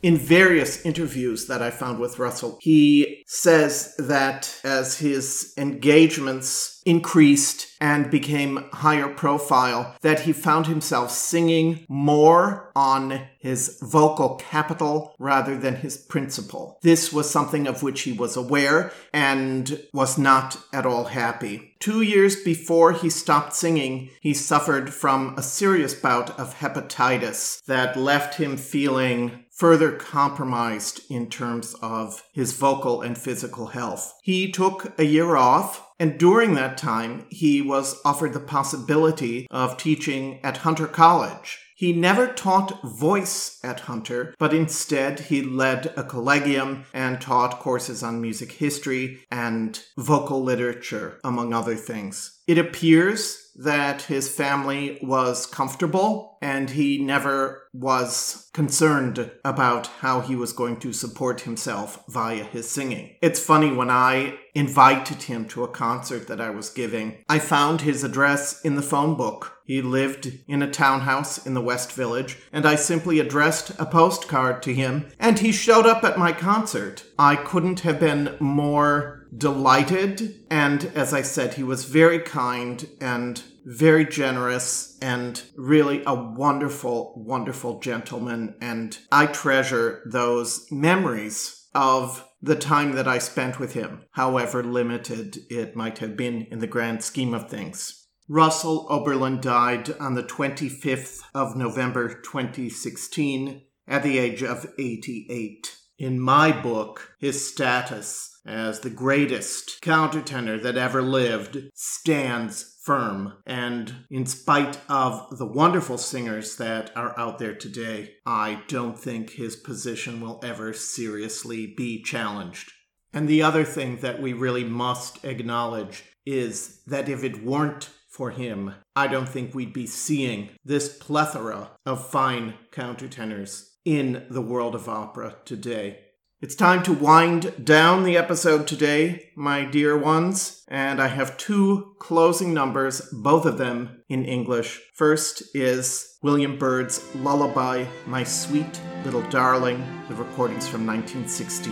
in 0.05 0.19
various 0.19 0.85
interviews 0.85 1.47
that 1.47 1.63
I 1.63 1.71
found 1.71 1.99
with 1.99 2.19
Russell, 2.19 2.59
he 2.61 3.23
says 3.27 3.95
that 3.99 4.61
as 4.63 4.99
his 4.99 5.55
engagements 5.57 6.83
increased 6.85 7.69
and 7.81 8.11
became 8.11 8.69
higher 8.75 9.09
profile, 9.09 9.97
that 10.03 10.21
he 10.21 10.33
found 10.35 10.67
himself 10.67 11.11
singing 11.11 11.87
more 11.89 12.71
on 12.77 13.29
his 13.39 13.79
vocal 13.83 14.37
capital 14.37 15.15
rather 15.19 15.57
than 15.57 15.77
his 15.77 15.97
principal. 15.97 16.79
This 16.83 17.11
was 17.11 17.31
something 17.31 17.67
of 17.67 17.83
which 17.83 18.03
he 18.03 18.13
was 18.13 18.37
aware 18.37 18.93
and 19.13 19.83
was 19.95 20.19
not 20.19 20.59
at 20.73 20.85
all 20.85 21.05
happy. 21.05 21.75
Two 21.81 22.03
years 22.03 22.37
before 22.37 22.93
he 22.93 23.11
stopped 23.11 23.55
singing, 23.55 24.11
he 24.21 24.35
suffered 24.35 24.93
from 24.93 25.35
a 25.37 25.43
serious 25.43 25.95
bout 25.95 26.39
of 26.39 26.57
hepatitis 26.57 27.63
that 27.65 27.97
left 27.97 28.37
him 28.37 28.57
feeling 28.57 29.44
further 29.55 29.93
compromised 29.93 31.01
in 31.09 31.29
terms 31.29 31.75
of 31.81 32.23
his 32.33 32.53
vocal 32.53 33.03
and 33.03 33.17
physical 33.17 33.69
health. 33.69 34.15
He 34.23 34.51
took 34.51 34.99
a 34.99 35.05
year 35.05 35.37
off 35.37 35.85
and 35.99 36.19
during 36.19 36.55
that 36.55 36.77
time, 36.77 37.27
he 37.31 37.63
was 37.63 38.01
offered 38.05 38.33
the 38.33 38.41
possibility 38.41 39.47
of 39.51 39.77
teaching 39.77 40.41
at 40.43 40.59
Hunter 40.59 40.87
College. 40.87 41.61
He 41.77 41.93
never 41.93 42.29
taught 42.29 42.83
voice 42.83 43.59
at 43.65 43.81
Hunter, 43.81 44.35
but 44.39 44.55
instead 44.55 45.19
he 45.21 45.43
led 45.43 45.93
a 45.97 46.05
collegium 46.05 46.85
and 46.95 47.21
taught 47.21 47.59
courses 47.59 48.03
on 48.03 48.21
music 48.21 48.53
history 48.53 49.25
and 49.31 49.81
vocal 49.97 50.43
literature, 50.43 51.19
among 51.25 51.53
other 51.53 51.75
things. 51.75 52.41
It 52.47 52.59
appears 52.59 53.44
that 53.57 54.03
his 54.03 54.29
family 54.29 54.99
was 55.03 55.47
comfortable 55.47 56.37
and 56.43 56.71
he 56.71 56.99
never 56.99 57.69
was 57.73 58.51
concerned 58.53 59.31
about 59.45 59.87
how 59.87 60.21
he 60.21 60.37
was 60.37 60.53
going 60.53 60.79
to 60.79 60.93
support 60.93 61.43
himself 61.43 62.05
via 62.09 62.45
his 62.45 62.71
singing. 62.71 63.17
It's 63.23 63.41
funny 63.41 63.73
when 63.73 63.91
I 63.91 64.39
invited 64.55 65.23
him 65.25 65.47
to 65.49 65.65
a 65.65 65.69
concert 65.69 66.29
that 66.29 66.41
I 66.41 66.51
was 66.51 66.71
giving, 66.71 67.25
I 67.29 67.39
found 67.39 67.81
his 67.81 68.05
address 68.05 68.61
in 68.61 68.77
the 68.77 68.83
phone 68.83 69.17
book. 69.17 69.59
He 69.65 69.81
lived 69.81 70.31
in 70.47 70.63
a 70.63 70.71
townhouse 70.71 71.45
in 71.45 71.55
the 71.55 71.63
West 71.63 71.93
Village, 71.93 72.39
and 72.53 72.67
I 72.67 72.75
simply 72.75 73.19
addressed 73.19 73.71
a 73.79 73.87
postcard 73.87 74.63
to 74.65 74.75
him, 74.75 75.11
and 75.19 75.39
he 75.39 75.51
showed 75.51 75.87
up 75.87 76.05
at 76.05 76.19
my 76.19 76.33
concert. 76.33 77.05
I 77.19 77.37
couldn't 77.37 77.81
have 77.81 77.99
been 77.99 78.37
more 78.39 79.24
delighted, 79.37 80.45
and 80.51 80.85
as 80.95 81.13
I 81.13 81.23
said, 81.23 81.55
he 81.55 81.63
was 81.63 81.85
very 81.85 82.21
kind 82.21 82.89
and 83.01 83.43
very 83.65 84.05
generous 84.05 84.99
and 85.01 85.43
really 85.57 86.03
a 86.07 86.15
wonderful, 86.15 87.15
wonderful 87.17 87.81
gentleman. 87.81 88.55
And 88.61 88.97
I 89.11 89.27
treasure 89.27 90.03
those 90.11 90.67
memories 90.71 91.69
of 91.75 92.29
the 92.43 92.57
time 92.57 92.93
that 92.93 93.09
I 93.09 93.19
spent 93.19 93.59
with 93.59 93.73
him, 93.73 94.03
however 94.13 94.63
limited 94.63 95.39
it 95.49 95.75
might 95.75 95.99
have 95.99 96.17
been 96.17 96.43
in 96.51 96.59
the 96.59 96.67
grand 96.67 97.03
scheme 97.03 97.35
of 97.35 97.49
things. 97.49 98.07
Russell 98.29 98.87
Oberlin 98.89 99.41
died 99.41 99.95
on 99.99 100.15
the 100.15 100.23
25th 100.23 101.23
of 101.35 101.57
November 101.57 102.09
2016 102.09 103.63
at 103.87 104.03
the 104.03 104.19
age 104.19 104.43
of 104.43 104.67
88. 104.79 105.77
In 105.99 106.19
my 106.19 106.51
book, 106.51 107.15
his 107.21 107.49
status 107.49 108.41
as 108.45 108.81
the 108.81 108.91
greatest 108.91 109.81
countertenor 109.81 110.61
that 110.63 110.77
ever 110.77 111.01
lived 111.01 111.71
stands 111.75 112.77
firm. 112.83 113.35
And 113.47 114.05
in 114.11 114.27
spite 114.27 114.79
of 114.89 115.39
the 115.39 115.47
wonderful 115.47 115.97
singers 115.97 116.57
that 116.57 116.95
are 116.97 117.19
out 117.19 117.39
there 117.39 117.55
today, 117.55 118.17
I 118.27 118.63
don't 118.69 118.99
think 118.99 119.31
his 119.31 119.57
position 119.57 120.21
will 120.21 120.41
ever 120.45 120.73
seriously 120.73 121.73
be 121.77 122.03
challenged. 122.03 122.73
And 123.13 123.29
the 123.29 123.43
other 123.43 123.65
thing 123.65 123.99
that 123.99 124.21
we 124.21 124.33
really 124.33 124.65
must 124.65 125.25
acknowledge 125.25 126.05
is 126.27 126.83
that 126.87 127.09
if 127.09 127.23
it 127.23 127.45
weren't 127.45 127.91
for 128.09 128.31
him, 128.31 128.75
I 128.97 129.07
don't 129.07 129.29
think 129.29 129.55
we'd 129.55 129.73
be 129.73 129.87
seeing 129.87 130.51
this 130.65 130.97
plethora 130.99 131.71
of 131.87 132.11
fine 132.11 132.55
countertenors 132.73 133.71
in 133.85 134.27
the 134.31 134.41
world 134.41 134.75
of 134.75 134.89
opera 134.89 135.37
today. 135.45 136.01
It's 136.41 136.55
time 136.55 136.83
to 136.83 136.93
wind 136.93 137.65
down 137.65 138.05
the 138.05 138.19
episode 138.19 138.67
today, 138.67 139.31
my 139.35 139.65
dear 139.65 139.97
ones, 139.97 140.63
and 140.69 141.01
I 141.01 141.07
have 141.09 141.39
two 141.39 141.95
closing 142.01 142.53
numbers, 142.53 143.01
both 143.13 143.47
of 143.47 143.57
them 143.57 144.03
in 144.11 144.27
English. 144.27 144.83
First 144.95 145.43
is 145.55 146.19
William 146.23 146.59
Byrd's 146.59 147.03
Lullaby, 147.15 147.87
My 148.07 148.25
Sweet 148.25 148.79
Little 149.05 149.23
Darling, 149.31 149.83
the 150.09 150.15
recordings 150.17 150.69
from 150.69 150.87
1960. 150.87 151.71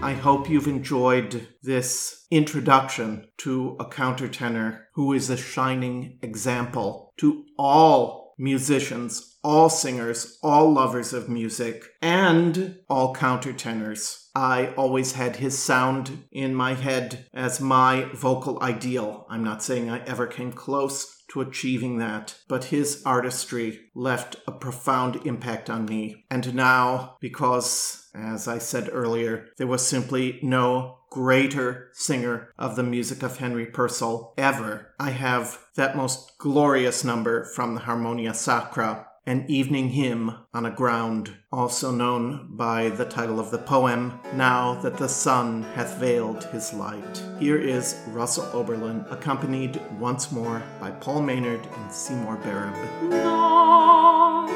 I 0.00 0.12
hope 0.12 0.48
you've 0.48 0.68
enjoyed 0.68 1.48
this 1.60 2.24
introduction 2.30 3.26
to 3.38 3.76
a 3.80 3.84
countertenor 3.84 4.82
who 4.94 5.12
is 5.12 5.28
a 5.28 5.36
shining 5.36 6.20
example 6.22 7.12
to 7.18 7.44
all 7.58 8.34
musicians, 8.38 9.38
all 9.42 9.68
singers, 9.68 10.38
all 10.40 10.72
lovers 10.72 11.12
of 11.12 11.28
music, 11.28 11.84
and 12.00 12.78
all 12.88 13.12
countertenors. 13.12 14.28
I 14.36 14.68
always 14.76 15.12
had 15.12 15.36
his 15.36 15.58
sound 15.58 16.26
in 16.30 16.54
my 16.54 16.74
head 16.74 17.26
as 17.34 17.60
my 17.60 18.08
vocal 18.14 18.62
ideal. 18.62 19.26
I'm 19.28 19.42
not 19.42 19.64
saying 19.64 19.90
I 19.90 20.04
ever 20.04 20.28
came 20.28 20.52
close 20.52 21.18
to 21.30 21.40
achieving 21.40 21.98
that, 21.98 22.36
but 22.48 22.64
his 22.64 23.02
artistry 23.04 23.80
left 23.94 24.36
a 24.46 24.52
profound 24.52 25.26
impact 25.26 25.68
on 25.68 25.84
me. 25.84 26.24
And 26.30 26.54
now, 26.54 27.16
because, 27.20 28.07
as 28.18 28.48
I 28.48 28.58
said 28.58 28.88
earlier, 28.92 29.48
there 29.56 29.66
was 29.66 29.86
simply 29.86 30.38
no 30.42 30.98
greater 31.10 31.88
singer 31.92 32.52
of 32.58 32.76
the 32.76 32.82
music 32.82 33.22
of 33.22 33.38
Henry 33.38 33.66
Purcell 33.66 34.34
ever, 34.36 34.94
I 34.98 35.10
have 35.10 35.58
that 35.76 35.96
most 35.96 36.36
glorious 36.38 37.02
number 37.04 37.44
from 37.44 37.74
the 37.74 37.80
Harmonia 37.80 38.34
Sacra, 38.34 39.06
an 39.26 39.44
evening 39.48 39.90
hymn 39.90 40.34
on 40.54 40.64
a 40.64 40.70
ground, 40.70 41.34
also 41.52 41.90
known 41.90 42.48
by 42.50 42.88
the 42.90 43.04
title 43.04 43.38
of 43.38 43.50
the 43.50 43.58
poem, 43.58 44.18
Now 44.34 44.74
That 44.80 44.96
the 44.96 45.08
Sun 45.08 45.64
Hath 45.74 45.98
Veiled 45.98 46.44
His 46.44 46.72
Light. 46.72 47.22
Here 47.38 47.58
is 47.58 48.00
Russell 48.08 48.48
Oberlin, 48.54 49.04
accompanied 49.10 49.80
once 49.98 50.32
more 50.32 50.62
by 50.80 50.90
Paul 50.92 51.22
Maynard 51.22 51.66
and 51.66 51.92
Seymour 51.92 52.36
Barab. 52.38 53.10
Now, 53.10 54.46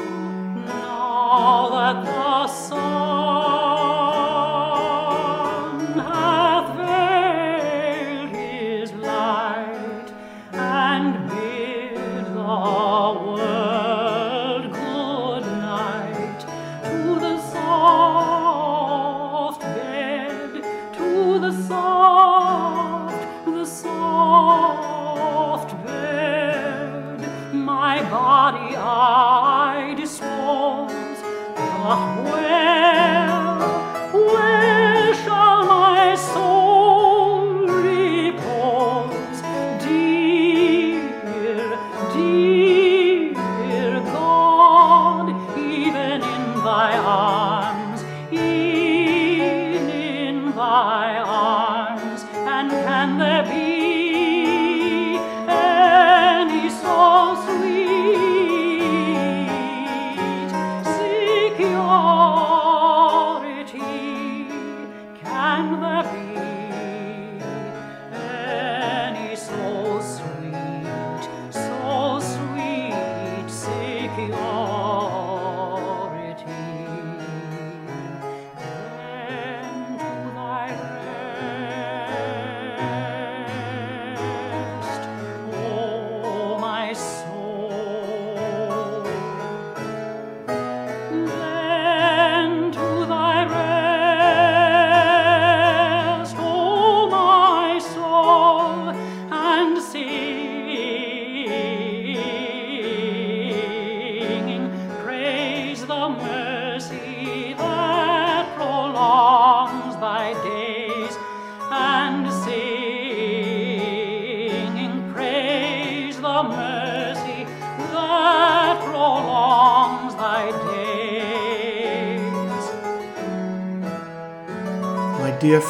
now 0.65 1.69
that 1.69 2.05
the 2.05 2.47
sun 2.47 3.12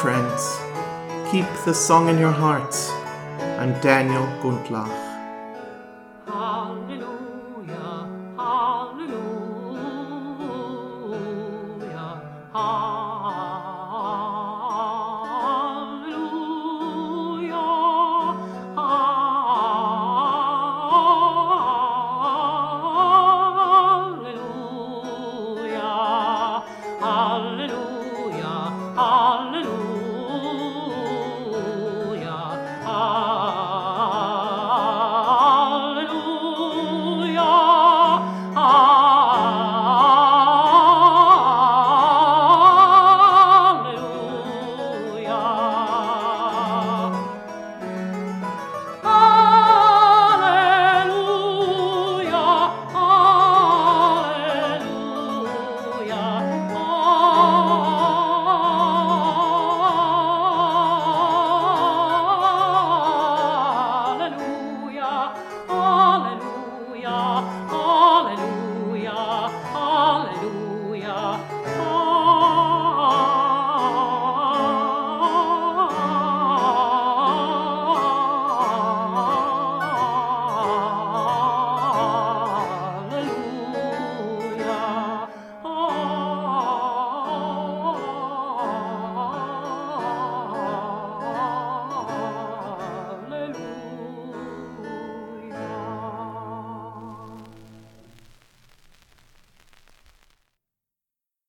friends, 0.04 0.60
keep 1.32 1.46
the 1.64 1.74
song 1.74 2.10
in 2.10 2.18
your 2.20 2.30
hearts. 2.30 2.90
I'm 3.58 3.72
Daniel 3.80 4.26
Gundlach. 4.42 5.03